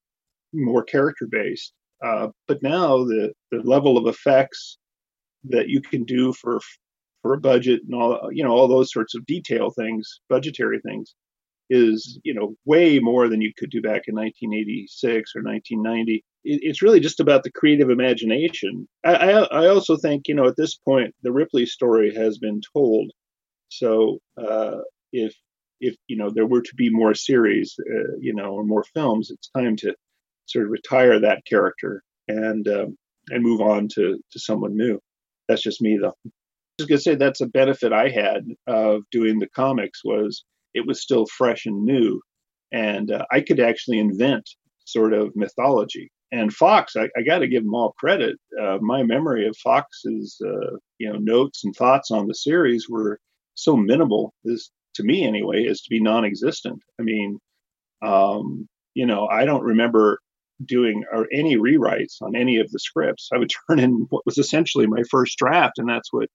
more 0.53 0.83
character 0.83 1.29
based. 1.31 1.73
Uh, 2.05 2.29
but 2.49 2.63
now 2.63 3.05
the 3.05 3.33
the 3.53 3.59
level 3.59 3.97
of 3.97 4.07
effects 4.07 4.79
that 5.45 5.69
you 5.69 5.81
can 5.81 6.05
do 6.05 6.33
for 6.33 6.61
for 7.27 7.35
a 7.35 7.41
budget 7.41 7.81
and 7.85 7.95
all 7.95 8.31
you 8.33 8.45
know 8.45 8.53
all 8.53 8.69
those 8.69 8.93
sorts 8.93 9.15
of 9.15 9.27
detail 9.27 9.71
things, 9.71 10.21
budgetary 10.29 10.81
things, 10.81 11.15
is 11.69 12.21
you 12.23 12.33
know 12.33 12.55
way 12.65 13.01
more 13.01 13.29
than 13.29 13.41
you 13.41 13.53
could 13.59 13.71
do 13.71 13.83
back 13.83 14.03
in 14.07 14.15
1986 14.15 15.33
or 15.35 15.43
1990 15.43 16.25
it's 16.49 16.81
really 16.81 17.01
just 17.01 17.19
about 17.19 17.43
the 17.43 17.51
creative 17.51 17.91
imagination. 17.91 18.87
I, 19.05 19.15
I, 19.15 19.31
I 19.63 19.67
also 19.67 19.97
think 19.97 20.29
you 20.29 20.35
know 20.37 20.47
at 20.47 20.57
this 20.57 20.77
point 20.77 21.13
the 21.23 21.33
ripley 21.33 21.67
story 21.67 22.15
has 22.15 22.39
been 22.39 22.61
told. 22.73 23.11
So 23.69 24.21
uh, 24.41 24.79
if 25.13 25.35
if 25.81 25.97
you 26.07 26.17
know 26.17 26.31
there 26.31 26.47
were 26.47 26.63
to 26.63 26.75
be 26.77 26.89
more 26.89 27.15
series 27.15 27.75
uh, 27.81 28.17
you 28.21 28.33
know 28.33 28.53
or 28.53 28.65
more 28.65 28.85
films 28.95 29.33
it's 29.33 29.51
time 29.51 29.75
to 29.79 29.95
sort 30.47 30.67
of 30.67 30.71
retire 30.71 31.19
that 31.19 31.45
character 31.45 32.05
and 32.29 32.69
um, 32.69 32.97
and 33.31 33.43
move 33.43 33.61
on 33.61 33.89
to 33.95 34.21
to 34.31 34.39
someone 34.39 34.77
new. 34.77 35.01
That's 35.49 35.63
just 35.63 35.83
me 35.83 35.99
though 36.01 36.15
was 36.79 36.87
going 36.87 36.99
to 36.99 37.03
say 37.03 37.15
that's 37.15 37.41
a 37.41 37.47
benefit 37.47 37.93
i 37.93 38.09
had 38.09 38.45
of 38.67 39.03
doing 39.11 39.39
the 39.39 39.49
comics 39.49 40.03
was 40.05 40.45
it 40.77 40.87
was 40.87 41.01
still 41.01 41.27
fresh 41.27 41.67
and 41.67 41.85
new. 41.85 42.21
And 42.71 43.11
uh, 43.11 43.25
I 43.33 43.41
could 43.41 43.59
actually 43.59 43.99
invent 43.99 44.49
sort 44.85 45.15
of 45.15 45.35
mythology. 45.35 46.13
And 46.31 46.53
Fox, 46.53 46.95
I, 46.97 47.09
I 47.17 47.23
got 47.23 47.39
to 47.39 47.49
give 47.49 47.65
them 47.65 47.75
all 47.75 47.95
credit. 47.99 48.37
Uh, 48.61 48.77
my 48.81 49.03
memory 49.03 49.49
of 49.49 49.57
Fox's, 49.57 50.39
uh, 50.45 50.77
you 50.99 51.11
know, 51.11 51.19
notes 51.19 51.65
and 51.65 51.75
thoughts 51.75 52.11
on 52.11 52.27
the 52.27 52.35
series 52.35 52.89
were 52.89 53.19
so 53.55 53.75
minimal, 53.75 54.35
to 54.45 55.03
me 55.03 55.27
anyway, 55.27 55.67
as 55.67 55.81
to 55.81 55.89
be 55.89 56.01
non-existent. 56.01 56.83
I 57.01 57.03
mean, 57.03 57.39
um, 58.03 58.69
you 58.93 59.07
know, 59.07 59.27
I 59.29 59.47
don't 59.47 59.65
remember 59.65 60.19
doing 60.63 61.05
or 61.11 61.27
any 61.33 61.57
rewrites 61.57 62.21
on 62.21 62.37
any 62.37 62.59
of 62.59 62.71
the 62.71 62.79
scripts. 62.79 63.31
I 63.33 63.39
would 63.39 63.51
turn 63.71 63.79
in 63.79 64.07
what 64.11 64.27
was 64.27 64.37
essentially 64.37 64.87
my 64.87 65.05
first 65.11 65.39
draft, 65.39 65.79
and 65.79 65.89
that's 65.89 66.13
what 66.13 66.29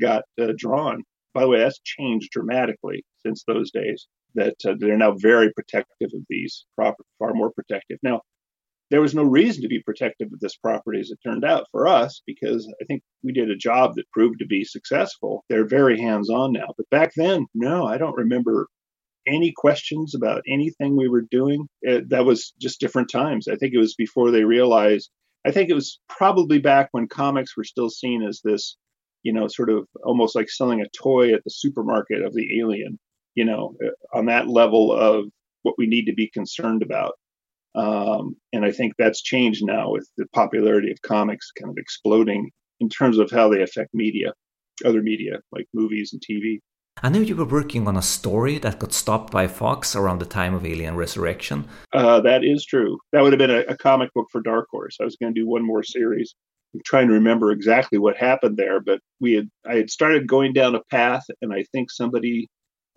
got 0.00 0.24
uh, 0.40 0.52
drawn. 0.56 1.02
By 1.32 1.42
the 1.42 1.48
way, 1.48 1.58
that's 1.58 1.80
changed 1.80 2.30
dramatically 2.30 3.04
since 3.24 3.44
those 3.46 3.70
days. 3.70 4.06
That 4.36 4.56
uh, 4.66 4.74
they're 4.78 4.96
now 4.96 5.14
very 5.16 5.52
protective 5.52 6.10
of 6.12 6.22
these 6.28 6.66
property, 6.74 7.08
far 7.18 7.34
more 7.34 7.52
protective. 7.52 7.98
Now, 8.02 8.22
there 8.90 9.00
was 9.00 9.14
no 9.14 9.22
reason 9.22 9.62
to 9.62 9.68
be 9.68 9.82
protective 9.82 10.32
of 10.32 10.40
this 10.40 10.56
property 10.56 11.00
as 11.00 11.10
it 11.10 11.18
turned 11.24 11.44
out 11.44 11.66
for 11.70 11.86
us 11.86 12.22
because 12.26 12.72
I 12.80 12.84
think 12.84 13.02
we 13.22 13.32
did 13.32 13.50
a 13.50 13.56
job 13.56 13.94
that 13.94 14.10
proved 14.12 14.40
to 14.40 14.46
be 14.46 14.64
successful. 14.64 15.44
They're 15.48 15.66
very 15.66 16.00
hands 16.00 16.30
on 16.30 16.52
now. 16.52 16.74
But 16.76 16.90
back 16.90 17.12
then, 17.16 17.46
no, 17.54 17.86
I 17.86 17.96
don't 17.96 18.16
remember 18.16 18.68
any 19.26 19.52
questions 19.56 20.14
about 20.14 20.42
anything 20.46 20.96
we 20.96 21.08
were 21.08 21.24
doing. 21.30 21.66
It, 21.82 22.10
that 22.10 22.24
was 22.24 22.52
just 22.60 22.80
different 22.80 23.10
times. 23.10 23.48
I 23.48 23.56
think 23.56 23.72
it 23.72 23.78
was 23.78 23.94
before 23.94 24.30
they 24.30 24.44
realized, 24.44 25.10
I 25.46 25.50
think 25.50 25.70
it 25.70 25.74
was 25.74 25.98
probably 26.08 26.58
back 26.58 26.88
when 26.92 27.08
comics 27.08 27.56
were 27.56 27.64
still 27.64 27.90
seen 27.90 28.22
as 28.22 28.40
this 28.44 28.76
you 29.24 29.32
know, 29.32 29.48
sort 29.48 29.70
of 29.70 29.88
almost 30.04 30.36
like 30.36 30.48
selling 30.48 30.82
a 30.82 30.88
toy 30.90 31.34
at 31.34 31.42
the 31.42 31.50
supermarket 31.50 32.22
of 32.22 32.34
the 32.34 32.60
alien, 32.60 32.98
you 33.34 33.44
know, 33.44 33.74
uh, 33.84 34.16
on 34.16 34.26
that 34.26 34.48
level 34.48 34.92
of 34.92 35.24
what 35.62 35.74
we 35.78 35.86
need 35.86 36.04
to 36.04 36.14
be 36.14 36.30
concerned 36.30 36.82
about. 36.82 37.14
Um, 37.74 38.36
and 38.52 38.64
I 38.64 38.70
think 38.70 38.92
that's 38.96 39.22
changed 39.22 39.64
now 39.64 39.90
with 39.90 40.08
the 40.16 40.26
popularity 40.32 40.92
of 40.92 41.02
comics 41.02 41.50
kind 41.50 41.70
of 41.70 41.78
exploding 41.78 42.50
in 42.78 42.88
terms 42.88 43.18
of 43.18 43.30
how 43.30 43.48
they 43.48 43.62
affect 43.62 43.90
media, 43.94 44.32
other 44.84 45.02
media 45.02 45.40
like 45.50 45.66
movies 45.74 46.12
and 46.12 46.22
TV. 46.22 46.60
I 47.02 47.08
know 47.08 47.20
you 47.20 47.34
were 47.34 47.44
working 47.44 47.88
on 47.88 47.96
a 47.96 48.02
story 48.02 48.58
that 48.58 48.78
got 48.78 48.92
stopped 48.92 49.32
by 49.32 49.48
Fox 49.48 49.96
around 49.96 50.20
the 50.20 50.26
time 50.26 50.54
of 50.54 50.64
Alien 50.64 50.96
Resurrection. 50.96 51.66
Uh, 51.92 52.20
that 52.20 52.44
is 52.44 52.64
true. 52.64 52.98
That 53.12 53.22
would 53.22 53.32
have 53.32 53.38
been 53.38 53.50
a, 53.50 53.72
a 53.72 53.76
comic 53.76 54.12
book 54.14 54.28
for 54.30 54.40
Dark 54.42 54.68
Horse. 54.70 54.98
I 55.00 55.04
was 55.04 55.16
going 55.16 55.34
to 55.34 55.40
do 55.40 55.46
one 55.46 55.66
more 55.66 55.82
series 55.82 56.34
I'm 56.74 56.80
trying 56.84 57.08
to 57.08 57.14
remember 57.14 57.52
exactly 57.52 57.98
what 57.98 58.16
happened 58.16 58.56
there, 58.56 58.80
but 58.80 59.00
we 59.20 59.34
had 59.34 59.48
I 59.66 59.76
had 59.76 59.90
started 59.90 60.26
going 60.26 60.52
down 60.52 60.74
a 60.74 60.82
path, 60.90 61.24
and 61.40 61.52
I 61.52 61.64
think 61.72 61.90
somebody 61.90 62.48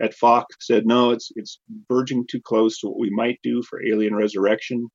at 0.02 0.16
Fox 0.16 0.56
said, 0.62 0.86
"No, 0.86 1.12
it's 1.12 1.32
it's 1.36 1.60
verging 1.90 2.26
too 2.30 2.42
close 2.42 2.80
to 2.80 2.88
what 2.88 3.00
we 3.00 3.10
might 3.12 3.40
do 3.44 3.62
for 3.62 3.84
Alien 3.86 4.16
Resurrection." 4.16 4.88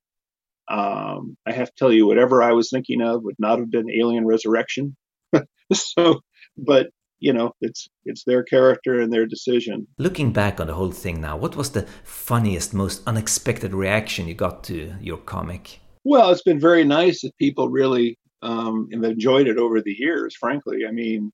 Um, 0.69 1.37
I 1.45 1.51
have 1.51 1.67
to 1.67 1.73
tell 1.77 1.93
you, 1.93 2.05
whatever 2.05 2.41
I 2.41 2.53
was 2.53 2.69
thinking 2.69 3.01
of 3.01 3.23
would 3.23 3.35
not 3.39 3.59
have 3.59 3.71
been 3.71 3.89
Alien 3.89 4.25
Resurrection. 4.25 4.95
so, 5.73 6.21
but 6.57 6.87
you 7.19 7.31
know, 7.31 7.53
it's 7.61 7.87
it's 8.03 8.25
their 8.25 8.43
character 8.43 8.99
and 8.99 9.11
their 9.11 9.25
decision. 9.25 9.87
Looking 9.97 10.33
back 10.33 10.59
on 10.59 10.67
the 10.67 10.73
whole 10.73 10.91
thing 10.91 11.21
now, 11.21 11.37
what 11.37 11.55
was 11.55 11.71
the 11.71 11.83
funniest, 12.03 12.73
most 12.73 13.01
unexpected 13.07 13.73
reaction 13.73 14.27
you 14.27 14.33
got 14.33 14.63
to 14.65 14.93
your 14.99 15.17
comic? 15.17 15.79
Well, 16.03 16.31
it's 16.31 16.43
been 16.43 16.59
very 16.59 16.83
nice 16.83 17.21
that 17.21 17.37
people 17.37 17.69
really 17.69 18.17
um, 18.43 18.89
have 18.91 19.03
enjoyed 19.03 19.47
it 19.47 19.57
over 19.57 19.81
the 19.81 19.95
years. 19.97 20.35
Frankly, 20.35 20.85
I 20.87 20.91
mean, 20.91 21.31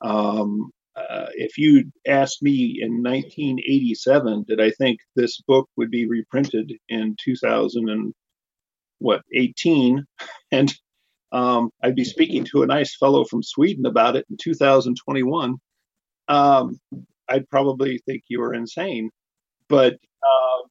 um, 0.00 0.70
uh, 0.94 1.26
if 1.34 1.58
you 1.58 1.90
asked 2.06 2.42
me 2.42 2.78
in 2.80 3.02
1987, 3.02 4.44
did 4.46 4.60
I 4.60 4.70
think 4.70 5.00
this 5.16 5.40
book 5.40 5.68
would 5.76 5.90
be 5.90 6.06
reprinted 6.06 6.72
in 6.88 7.16
2000 7.22 7.88
and 7.88 8.14
what 8.98 9.22
18, 9.34 10.04
and 10.52 10.74
um, 11.32 11.70
I'd 11.82 11.96
be 11.96 12.04
speaking 12.04 12.44
to 12.44 12.62
a 12.62 12.66
nice 12.66 12.96
fellow 12.96 13.24
from 13.24 13.42
Sweden 13.42 13.86
about 13.86 14.16
it 14.16 14.26
in 14.30 14.36
2021, 14.40 15.56
um, 16.28 16.80
I'd 17.28 17.48
probably 17.48 17.98
think 18.06 18.22
you 18.28 18.40
were 18.40 18.54
insane. 18.54 19.10
But 19.68 19.94
uh, 19.94 20.68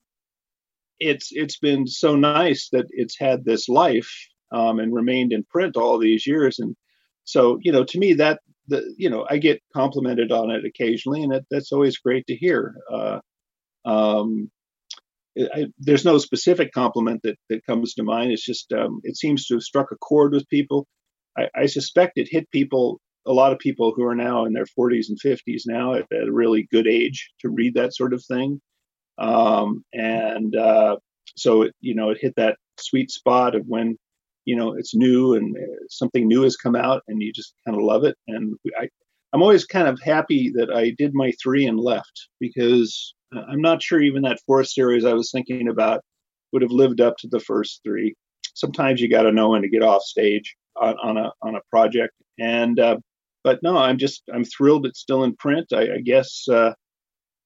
it's 0.99 1.30
it's 1.32 1.58
been 1.58 1.88
so 1.88 2.15
nice 2.15 2.69
that 2.69 2.86
it's 2.91 3.17
had 3.17 3.43
this 3.43 3.67
life 3.67 4.12
um, 4.52 4.80
and 4.80 4.94
remained 4.94 5.34
in 5.34 5.44
print 5.44 5.78
all 5.78 5.98
these 5.98 6.26
years, 6.28 6.60
and 6.60 6.76
so 7.24 7.60
you 7.62 7.72
know, 7.72 7.84
to 7.84 8.00
me 8.00 8.14
that 8.14 8.40
the 8.68 8.94
you 8.98 9.10
know 9.10 9.26
I 9.30 9.38
get 9.38 9.62
complimented 9.74 10.32
on 10.32 10.52
it 10.52 10.66
occasionally, 10.66 11.24
and 11.24 11.32
that, 11.32 11.44
that's 11.50 11.72
always 11.72 11.98
great 11.98 12.28
to 12.28 12.36
hear. 12.36 12.76
Uh, 12.92 13.20
um, 13.86 14.52
I, 15.38 15.68
there's 15.80 16.06
no 16.06 16.18
specific 16.18 16.72
compliment 16.74 17.22
that, 17.24 17.38
that 17.50 17.66
comes 17.66 17.94
to 17.94 18.04
mind. 18.04 18.32
It's 18.32 18.46
just 18.46 18.74
um, 18.74 19.02
it 19.04 19.18
seems 19.18 19.46
to 19.48 19.56
have 19.56 19.64
struck 19.64 19.92
a 19.92 19.98
chord 19.98 20.34
with 20.34 20.50
people. 20.50 20.88
I, 21.38 21.48
I, 21.56 21.66
suspect 21.68 22.18
it 22.18 22.28
hit 22.30 22.52
people, 22.52 23.00
a 23.26 23.32
lot 23.32 23.54
of 23.54 23.60
people 23.60 23.94
who 23.96 24.04
are 24.04 24.16
now 24.16 24.44
in 24.44 24.52
their 24.52 24.66
40s 24.66 25.06
and 25.08 25.18
50s 25.18 25.62
now 25.66 25.94
at, 25.94 26.06
at 26.12 26.28
a 26.28 26.34
really 26.34 26.68
good 26.70 26.86
age 26.86 27.32
to 27.40 27.50
read 27.50 27.76
that 27.76 27.96
sort 27.96 28.14
of 28.14 28.24
thing. 28.26 28.60
Um, 29.18 29.86
and 29.94 30.54
uh, 30.54 30.98
so 31.38 31.64
it, 31.64 31.76
you 31.80 31.96
know 31.96 32.10
it 32.10 32.18
hit 32.20 32.34
that 32.36 32.58
sweet 32.78 33.12
spot 33.12 33.56
of 33.56 33.64
when 33.68 33.98
you 34.45 34.56
know 34.56 34.73
it's 34.73 34.95
new 34.95 35.36
and 35.36 35.56
uh, 35.56 35.86
something 35.89 36.27
new 36.27 36.43
has 36.43 36.58
come 36.58 36.75
out 36.75 37.04
and 37.08 37.21
you 37.21 37.32
just 37.32 37.54
kind 37.65 37.77
of 37.77 37.84
love 37.84 38.04
it. 38.04 38.17
And 38.27 38.56
I, 38.80 38.89
I'm 39.34 39.41
always 39.41 39.65
kind 39.65 39.88
of 39.88 39.99
happy 40.01 40.51
that 40.56 40.71
I 40.71 40.91
did 40.97 41.13
my 41.13 41.32
three 41.41 41.65
and 41.65 41.80
left 41.80 42.30
because 42.39 43.13
I'm 43.34 43.62
not 43.62 43.82
sure 43.82 44.01
even 44.01 44.23
that 44.23 44.39
fourth 44.45 44.67
series 44.67 45.06
I 45.06 45.13
was 45.13 45.32
thinking 45.32 45.69
about 45.69 46.01
would 46.51 46.62
have 46.62 46.71
lived 46.71 46.99
up 46.99 47.15
to 47.19 47.27
the 47.30 47.39
first 47.39 47.82
three. 47.84 48.13
Sometimes 48.54 48.99
you 48.99 49.10
got 49.10 49.23
to 49.23 49.32
know 49.32 49.49
when 49.49 49.62
to 49.62 49.69
get 49.69 49.84
off 49.84 50.01
stage 50.01 50.56
on, 50.75 50.95
on 51.01 51.17
a 51.17 51.32
on 51.41 51.56
a 51.56 51.62
project, 51.69 52.13
and 52.39 52.80
uh, 52.80 52.97
but 53.43 53.60
no, 53.63 53.77
I'm 53.77 53.97
just 53.97 54.23
I'm 54.34 54.43
thrilled 54.43 54.86
it's 54.86 54.99
still 54.99 55.23
in 55.23 55.36
print. 55.36 55.67
I, 55.71 55.95
I 55.95 56.01
guess 56.04 56.45
uh, 56.49 56.73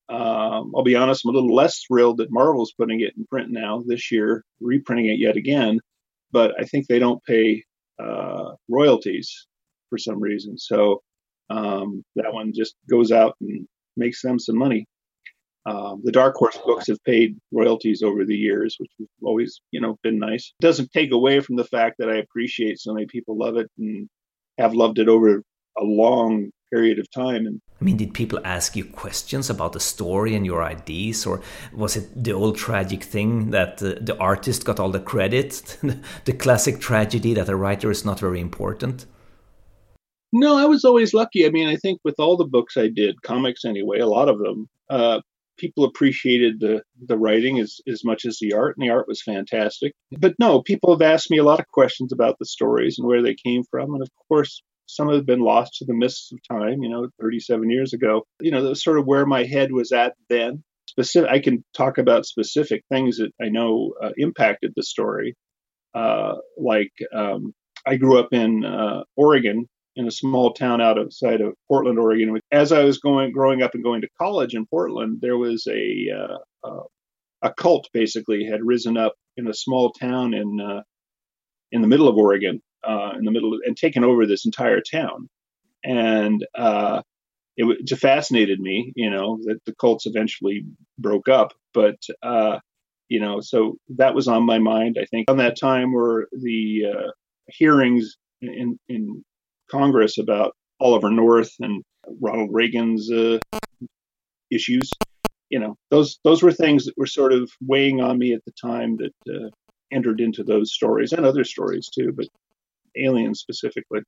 um, 0.09 0.73
I'll 0.75 0.83
be 0.83 0.95
honest, 0.95 1.25
I'm 1.25 1.29
a 1.29 1.33
little 1.33 1.55
less 1.55 1.83
thrilled 1.87 2.17
that 2.17 2.31
Marvel's 2.31 2.73
putting 2.73 3.01
it 3.01 3.13
in 3.17 3.25
print 3.25 3.51
now 3.51 3.83
this 3.85 4.11
year, 4.11 4.43
reprinting 4.59 5.07
it 5.07 5.19
yet 5.19 5.35
again. 5.35 5.79
But 6.31 6.53
I 6.59 6.65
think 6.65 6.87
they 6.87 6.99
don't 6.99 7.23
pay 7.23 7.63
uh, 7.99 8.53
royalties 8.69 9.47
for 9.89 9.97
some 9.97 10.19
reason, 10.19 10.57
so 10.57 11.01
um, 11.49 12.03
that 12.15 12.33
one 12.33 12.51
just 12.53 12.75
goes 12.89 13.11
out 13.11 13.35
and 13.41 13.67
makes 13.95 14.21
them 14.21 14.39
some 14.39 14.57
money. 14.57 14.87
Um, 15.67 16.01
the 16.03 16.11
Dark 16.11 16.35
Horse 16.35 16.57
books 16.63 16.87
have 16.87 17.03
paid 17.03 17.37
royalties 17.51 18.03
over 18.03 18.23
the 18.23 18.35
years, 18.35 18.75
which 18.79 18.91
has 18.99 19.07
always, 19.23 19.61
you 19.71 19.81
know, 19.81 19.97
been 20.03 20.19
nice. 20.19 20.53
It 20.59 20.63
doesn't 20.63 20.91
take 20.91 21.11
away 21.11 21.39
from 21.39 21.55
the 21.55 21.63
fact 21.63 21.95
that 21.99 22.09
I 22.09 22.17
appreciate 22.17 22.79
so 22.79 22.93
many 22.93 23.07
people 23.07 23.37
love 23.37 23.57
it 23.57 23.67
and 23.79 24.07
have 24.59 24.75
loved 24.75 24.99
it 24.99 25.09
over 25.09 25.41
a 25.77 25.83
long 25.83 26.51
period 26.75 26.99
of 26.99 27.07
time. 27.11 27.45
And 27.47 27.61
I 27.79 27.83
mean, 27.85 27.97
did 27.97 28.13
people 28.13 28.39
ask 28.43 28.75
you 28.75 28.85
questions 29.03 29.49
about 29.49 29.73
the 29.73 29.79
story 29.79 30.35
and 30.35 30.45
your 30.45 30.61
ideas, 30.63 31.25
or 31.25 31.41
was 31.73 31.95
it 31.95 32.05
the 32.23 32.33
old 32.33 32.55
tragic 32.57 33.03
thing 33.03 33.51
that 33.51 33.81
uh, 33.81 33.95
the 34.01 34.17
artist 34.19 34.65
got 34.65 34.79
all 34.79 34.91
the 34.91 35.05
credit, 35.11 35.77
the 36.25 36.33
classic 36.33 36.79
tragedy 36.79 37.33
that 37.33 37.47
the 37.47 37.55
writer 37.55 37.89
is 37.91 38.05
not 38.05 38.19
very 38.19 38.39
important? 38.39 39.05
No, 40.33 40.57
I 40.57 40.65
was 40.65 40.83
always 40.83 41.13
lucky. 41.13 41.45
I 41.45 41.49
mean, 41.49 41.69
I 41.69 41.77
think 41.77 41.99
with 42.03 42.15
all 42.19 42.35
the 42.35 42.53
books 42.57 42.75
I 42.75 42.89
did, 42.89 43.21
comics 43.21 43.63
anyway, 43.63 43.99
a 43.99 44.13
lot 44.17 44.27
of 44.27 44.37
them, 44.39 44.67
uh, 44.89 45.21
people 45.57 45.85
appreciated 45.85 46.59
the 46.59 46.81
the 47.09 47.17
writing 47.17 47.59
as 47.59 47.79
as 47.87 48.03
much 48.03 48.25
as 48.25 48.37
the 48.39 48.53
art, 48.53 48.75
and 48.75 48.85
the 48.85 48.93
art 48.93 49.07
was 49.07 49.21
fantastic. 49.21 49.93
But 50.25 50.35
no, 50.39 50.61
people 50.61 50.91
have 50.93 51.13
asked 51.13 51.31
me 51.31 51.37
a 51.37 51.49
lot 51.51 51.61
of 51.61 51.67
questions 51.79 52.11
about 52.11 52.35
the 52.37 52.45
stories 52.45 52.97
and 52.97 53.07
where 53.07 53.23
they 53.23 53.35
came 53.35 53.63
from, 53.71 53.93
and 53.93 54.01
of 54.01 54.09
course, 54.27 54.61
some 54.87 55.09
have 55.09 55.25
been 55.25 55.41
lost 55.41 55.75
to 55.75 55.85
the 55.85 55.93
mists 55.93 56.31
of 56.31 56.39
time. 56.49 56.83
You 56.83 56.89
know, 56.89 57.07
37 57.21 57.69
years 57.69 57.93
ago. 57.93 58.23
You 58.39 58.51
know, 58.51 58.63
that 58.63 58.69
was 58.69 58.83
sort 58.83 58.99
of 58.99 59.05
where 59.05 59.25
my 59.25 59.43
head 59.43 59.71
was 59.71 59.91
at 59.91 60.13
then. 60.29 60.63
Specific, 60.87 61.29
I 61.29 61.39
can 61.39 61.63
talk 61.75 61.97
about 61.97 62.25
specific 62.25 62.83
things 62.89 63.17
that 63.17 63.31
I 63.41 63.49
know 63.49 63.93
uh, 64.01 64.11
impacted 64.17 64.73
the 64.75 64.83
story. 64.83 65.35
Uh, 65.93 66.35
like 66.57 66.91
um, 67.13 67.53
I 67.85 67.95
grew 67.97 68.19
up 68.19 68.29
in 68.31 68.65
uh, 68.65 69.03
Oregon 69.15 69.67
in 69.95 70.07
a 70.07 70.11
small 70.11 70.53
town 70.53 70.81
outside 70.81 71.41
of 71.41 71.53
Portland, 71.67 71.99
Oregon. 71.99 72.39
As 72.51 72.71
I 72.71 72.83
was 72.83 72.99
going, 72.99 73.31
growing 73.31 73.61
up 73.61 73.73
and 73.73 73.83
going 73.83 74.01
to 74.01 74.09
college 74.19 74.53
in 74.53 74.65
Portland, 74.65 75.19
there 75.21 75.37
was 75.37 75.67
a 75.67 76.07
uh, 76.15 76.67
uh, 76.67 76.83
a 77.41 77.53
cult 77.53 77.87
basically 77.93 78.45
had 78.45 78.59
risen 78.63 78.97
up 78.97 79.13
in 79.37 79.47
a 79.47 79.53
small 79.53 79.91
town 79.91 80.33
in 80.33 80.59
uh, 80.59 80.81
in 81.71 81.81
the 81.81 81.87
middle 81.87 82.07
of 82.07 82.17
Oregon, 82.17 82.61
uh, 82.85 83.13
in 83.17 83.25
the 83.25 83.31
middle 83.31 83.53
of, 83.53 83.61
and 83.65 83.75
taken 83.77 84.03
over 84.03 84.25
this 84.25 84.45
entire 84.45 84.81
town, 84.81 85.29
and 85.83 86.45
uh, 86.55 87.01
it, 87.57 87.65
it 87.91 87.97
fascinated 87.97 88.59
me, 88.59 88.93
you 88.95 89.09
know, 89.09 89.39
that 89.43 89.59
the 89.65 89.75
cults 89.75 90.05
eventually 90.05 90.65
broke 90.97 91.27
up, 91.27 91.53
but 91.73 91.97
uh, 92.23 92.59
you 93.09 93.19
know, 93.19 93.39
so 93.39 93.77
that 93.89 94.15
was 94.15 94.27
on 94.27 94.45
my 94.45 94.59
mind. 94.59 94.97
I 94.99 95.05
think 95.05 95.29
on 95.29 95.37
that 95.37 95.59
time 95.59 95.91
were 95.91 96.27
the 96.31 97.11
hearings 97.47 98.17
in 98.41 98.79
in 98.89 99.23
Congress 99.69 100.17
about 100.17 100.55
Oliver 100.79 101.11
North 101.11 101.51
and 101.59 101.83
Ronald 102.19 102.49
Reagan's 102.51 103.11
uh, 103.11 103.39
issues. 104.51 104.89
You 105.49 105.59
know, 105.59 105.75
those 105.91 106.19
those 106.23 106.41
were 106.41 106.51
things 106.51 106.85
that 106.85 106.97
were 106.97 107.05
sort 107.05 107.33
of 107.33 107.51
weighing 107.61 108.01
on 108.01 108.17
me 108.17 108.33
at 108.33 108.43
the 108.45 108.53
time 108.59 108.97
that 108.97 109.13
uh, 109.29 109.49
entered 109.91 110.19
into 110.19 110.43
those 110.43 110.73
stories 110.73 111.13
and 111.13 111.25
other 111.25 111.43
stories 111.43 111.89
too, 111.89 112.11
but 112.15 112.27
aliens 112.97 113.39
specifically. 113.39 114.01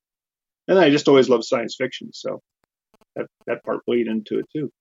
And 0.68 0.80
I 0.80 0.90
just 0.90 1.08
always 1.08 1.30
loved 1.30 1.46
science 1.46 1.76
fiction, 1.78 2.10
so 2.14 2.42
that 3.16 3.28
that 3.46 3.64
part 3.64 3.82
weighed 3.88 4.08
into 4.08 4.40
it 4.40 4.46
too. 4.54 4.72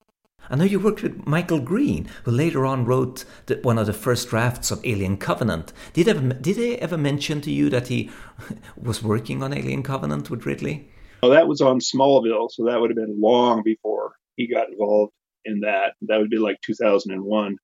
I 0.48 0.56
know 0.56 0.64
you 0.64 0.78
worked 0.78 1.02
with 1.02 1.26
Michael 1.26 1.60
Green, 1.60 2.08
who 2.24 2.30
later 2.30 2.66
on 2.66 2.84
wrote 2.84 3.24
the, 3.46 3.58
one 3.62 3.78
of 3.78 3.86
the 3.86 3.92
first 3.92 4.28
drafts 4.28 4.70
of 4.70 4.84
Alien 4.84 5.16
Covenant. 5.16 5.72
Did 5.92 6.08
ever, 6.08 6.34
did 6.34 6.56
they 6.56 6.76
ever 6.76 6.96
mention 6.96 7.40
to 7.40 7.50
you 7.50 7.68
that 7.70 7.88
he 7.88 8.10
was 8.76 9.02
working 9.02 9.42
on 9.42 9.52
Alien 9.52 9.82
Covenant 9.82 10.30
with 10.30 10.46
Ridley? 10.46 10.88
Well, 11.22 11.32
that 11.32 11.48
was 11.48 11.60
on 11.60 11.80
Smallville, 11.80 12.50
so 12.50 12.66
that 12.66 12.80
would 12.80 12.90
have 12.90 12.96
been 12.96 13.20
long 13.20 13.62
before 13.64 14.12
he 14.36 14.46
got 14.46 14.68
involved 14.70 15.12
in 15.44 15.60
that. 15.60 15.94
That 16.02 16.18
would 16.18 16.30
be 16.30 16.38
like 16.38 16.60
2001. 16.64 17.56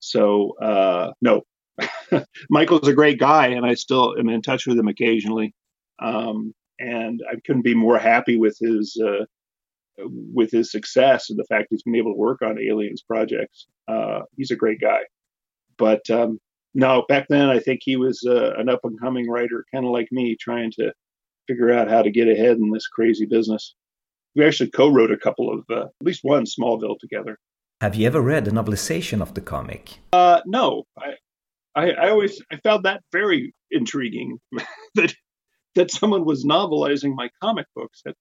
So, 0.00 0.56
uh, 0.60 1.12
no, 1.22 1.42
Michael's 2.50 2.88
a 2.88 2.92
great 2.92 3.18
guy, 3.18 3.48
and 3.48 3.64
I 3.64 3.74
still 3.74 4.14
am 4.18 4.28
in 4.28 4.42
touch 4.42 4.66
with 4.66 4.78
him 4.78 4.88
occasionally. 4.88 5.54
Um, 6.02 6.54
and 6.78 7.20
I 7.30 7.36
couldn't 7.46 7.62
be 7.62 7.74
more 7.74 7.98
happy 7.98 8.36
with 8.36 8.56
his 8.58 9.00
uh, 9.00 9.24
with 9.98 10.50
his 10.50 10.70
success 10.70 11.30
and 11.30 11.38
the 11.38 11.44
fact 11.44 11.68
he's 11.70 11.82
been 11.82 11.96
able 11.96 12.12
to 12.12 12.18
work 12.18 12.42
on 12.42 12.58
aliens 12.58 13.02
projects. 13.02 13.66
Uh, 13.86 14.20
he's 14.36 14.50
a 14.50 14.56
great 14.56 14.80
guy. 14.80 15.00
But 15.78 16.08
um, 16.10 16.38
no, 16.74 17.04
back 17.08 17.26
then 17.28 17.48
I 17.48 17.58
think 17.58 17.80
he 17.82 17.96
was 17.96 18.24
uh, 18.26 18.52
an 18.56 18.68
up 18.68 18.80
and 18.84 18.98
coming 19.00 19.28
writer, 19.28 19.64
kind 19.72 19.84
of 19.84 19.92
like 19.92 20.08
me, 20.10 20.36
trying 20.38 20.70
to 20.72 20.92
figure 21.46 21.72
out 21.72 21.88
how 21.88 22.02
to 22.02 22.10
get 22.10 22.28
ahead 22.28 22.56
in 22.56 22.70
this 22.70 22.86
crazy 22.86 23.26
business. 23.26 23.74
We 24.34 24.44
actually 24.44 24.70
co-wrote 24.70 25.10
a 25.10 25.16
couple 25.16 25.52
of, 25.52 25.64
uh, 25.70 25.86
at 25.86 26.06
least 26.06 26.20
one 26.22 26.44
Smallville 26.44 26.98
together. 26.98 27.38
Have 27.82 27.94
you 27.96 28.06
ever 28.06 28.20
read 28.20 28.48
a 28.48 28.50
novelization 28.50 29.20
of 29.20 29.34
the 29.34 29.40
comic? 29.40 29.98
Uh, 30.12 30.40
no, 30.46 30.84
I, 30.96 31.14
I, 31.74 31.90
I 31.90 32.10
always 32.10 32.40
I 32.50 32.56
found 32.62 32.84
that 32.84 33.02
very 33.12 33.54
intriguing 33.70 34.38
that 34.94 35.14
that 35.74 35.90
someone 35.90 36.24
was 36.24 36.44
novelizing 36.44 37.14
my 37.14 37.30
comic 37.40 37.66
books. 37.74 38.02
That 38.04 38.16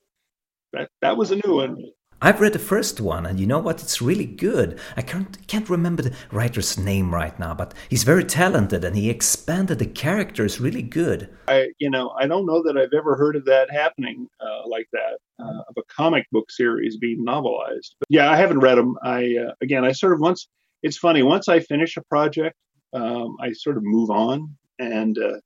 that 0.74 0.90
that 1.02 1.18
was 1.18 1.32
a 1.32 1.36
new 1.46 1.56
one. 1.56 1.78
I've 2.24 2.40
read 2.40 2.54
the 2.54 2.60
first 2.60 3.02
one, 3.02 3.26
and 3.26 3.40
you 3.40 3.48
know 3.48 3.58
what? 3.58 3.82
It's 3.82 4.00
really 4.00 4.26
good. 4.26 4.80
I 4.96 5.02
can't 5.02 5.48
can't 5.48 5.68
remember 5.68 6.04
the 6.04 6.16
writer's 6.32 6.78
name 6.78 7.12
right 7.12 7.38
now, 7.40 7.56
but 7.56 7.74
he's 7.90 8.04
very 8.04 8.24
talented, 8.24 8.86
and 8.86 8.96
he 8.96 9.10
expanded 9.10 9.80
the 9.80 9.88
characters 9.88 10.62
really 10.62 10.84
good. 10.84 11.30
I, 11.48 11.70
you 11.80 11.90
know, 11.90 12.12
I 12.20 12.28
don't 12.28 12.46
know 12.46 12.62
that 12.62 12.78
I've 12.78 12.94
ever 12.94 13.16
heard 13.16 13.36
of 13.36 13.46
that 13.46 13.72
happening 13.72 14.28
uh, 14.40 14.68
like 14.68 14.88
that 14.94 15.18
uh, 15.40 15.64
of 15.68 15.76
a 15.78 15.84
comic 15.84 16.28
book 16.32 16.52
series 16.52 16.98
being 16.98 17.26
novelized. 17.26 17.96
But 18.00 18.08
yeah, 18.10 18.30
I 18.30 18.36
haven't 18.36 18.60
read 18.60 18.78
them. 18.78 18.98
I 19.02 19.38
uh, 19.48 19.54
again, 19.62 19.84
I 19.84 19.92
sort 19.92 20.14
of 20.14 20.20
once. 20.20 20.48
It's 20.84 20.98
funny 20.98 21.24
once 21.24 21.48
I 21.48 21.60
finish 21.60 21.98
a 21.98 22.02
project, 22.04 22.56
um, 22.94 23.36
I 23.42 23.54
sort 23.54 23.78
of 23.78 23.84
move 23.84 24.12
on, 24.12 24.56
and 24.78 25.18
uh, 25.18 25.40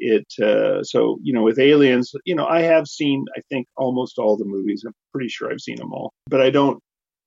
it 0.00 0.26
uh, 0.42 0.82
so 0.82 1.18
you 1.22 1.32
know 1.32 1.42
with 1.42 1.58
aliens 1.58 2.12
you 2.24 2.34
know 2.34 2.46
i 2.46 2.62
have 2.62 2.86
seen 2.86 3.24
i 3.36 3.40
think 3.48 3.66
almost 3.76 4.18
all 4.18 4.36
the 4.36 4.44
movies 4.44 4.82
i'm 4.86 4.94
pretty 5.12 5.28
sure 5.28 5.50
i've 5.50 5.60
seen 5.60 5.76
them 5.76 5.92
all 5.92 6.12
but 6.28 6.40
i 6.40 6.50
don't 6.50 6.82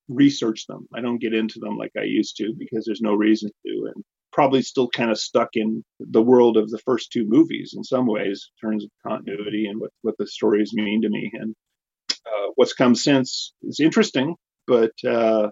research 0.10 0.66
them 0.68 0.86
i 0.94 1.00
don't 1.00 1.22
get 1.22 1.34
into 1.34 1.60
them 1.60 1.78
like 1.78 1.92
i 1.98 2.04
used 2.04 2.36
to 2.36 2.54
because 2.58 2.84
there's 2.86 3.02
no 3.02 3.14
reason 3.14 3.50
to 3.66 3.92
and 3.94 4.04
probably 4.34 4.64
still 4.64 4.90
kind 4.90 5.12
of 5.12 5.18
stuck 5.18 5.50
in 5.54 5.84
the 6.00 6.22
world 6.22 6.58
of 6.58 6.70
the 6.70 6.80
first 6.80 7.12
two 7.12 7.24
movies 7.26 7.74
in 7.78 7.84
some 7.84 8.08
ways, 8.08 8.50
in 8.62 8.68
terms 8.68 8.84
of 8.84 8.90
continuity 9.08 9.68
and 9.68 9.80
what, 9.80 9.92
what 10.02 10.16
the 10.18 10.28
stories 10.28 10.74
mean 10.74 11.04
to 11.04 11.10
me. 11.10 11.32
And 11.34 11.56
uh, 12.10 12.50
what's 12.56 12.74
come 12.74 12.96
since 12.96 13.54
is 13.62 13.80
interesting, 13.80 14.36
but 14.68 14.92
uh, 15.08 15.50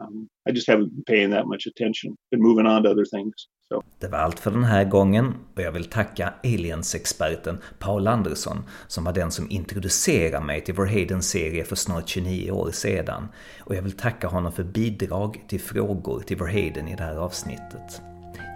um, 0.00 0.28
I 0.46 0.52
just 0.52 0.66
haven't 0.66 0.90
been 0.90 1.04
paying 1.04 1.30
that 1.30 1.46
much 1.46 1.66
attention. 1.66 2.16
Been 2.30 2.42
moving 2.42 2.66
on 2.66 2.82
to 2.82 2.90
other 2.90 3.04
things. 3.04 3.48
Så. 3.68 3.82
Det 3.98 4.08
var 4.08 4.18
allt 4.18 4.40
för 4.40 4.50
den 4.50 4.64
här 4.64 4.84
gången 4.84 5.34
och 5.56 5.62
jag 5.62 5.72
vill 5.72 5.84
tacka 5.84 6.34
Aliens-experten 6.44 7.58
Paul 7.78 8.06
Andersson 8.06 8.64
som 8.86 9.04
var 9.04 9.12
den 9.12 9.30
som 9.30 9.50
introducerade 9.50 10.44
mig 10.44 10.64
till 10.64 10.74
Vår 10.74 10.86
Hayden-serie 10.86 11.64
för 11.64 11.76
snart 11.76 12.08
29 12.08 12.50
år 12.50 12.70
sedan. 12.70 13.28
Och 13.60 13.74
jag 13.74 13.82
vill 13.82 13.96
tacka 13.96 14.28
honom 14.28 14.52
för 14.52 14.64
bidrag 14.64 15.44
till 15.48 15.60
frågor 15.60 16.20
till 16.20 16.36
Vår 16.36 16.46
Hayden 16.46 16.88
i 16.88 16.96
det 16.96 17.02
här 17.02 17.16
avsnittet. 17.16 18.02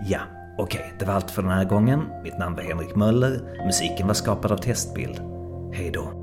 Ja, 0.06 0.20
okej, 0.58 0.80
okay, 0.80 0.92
det 0.98 1.04
var 1.04 1.14
allt 1.14 1.30
för 1.30 1.42
den 1.42 1.50
här 1.50 1.64
gången. 1.64 2.04
Mitt 2.24 2.38
namn 2.38 2.56
var 2.56 2.62
Henrik 2.62 2.96
Möller, 2.96 3.64
musiken 3.66 4.06
var 4.06 4.14
skapad 4.14 4.52
av 4.52 4.56
Testbild. 4.56 5.20
Hej 5.74 5.90
då! 5.90 6.21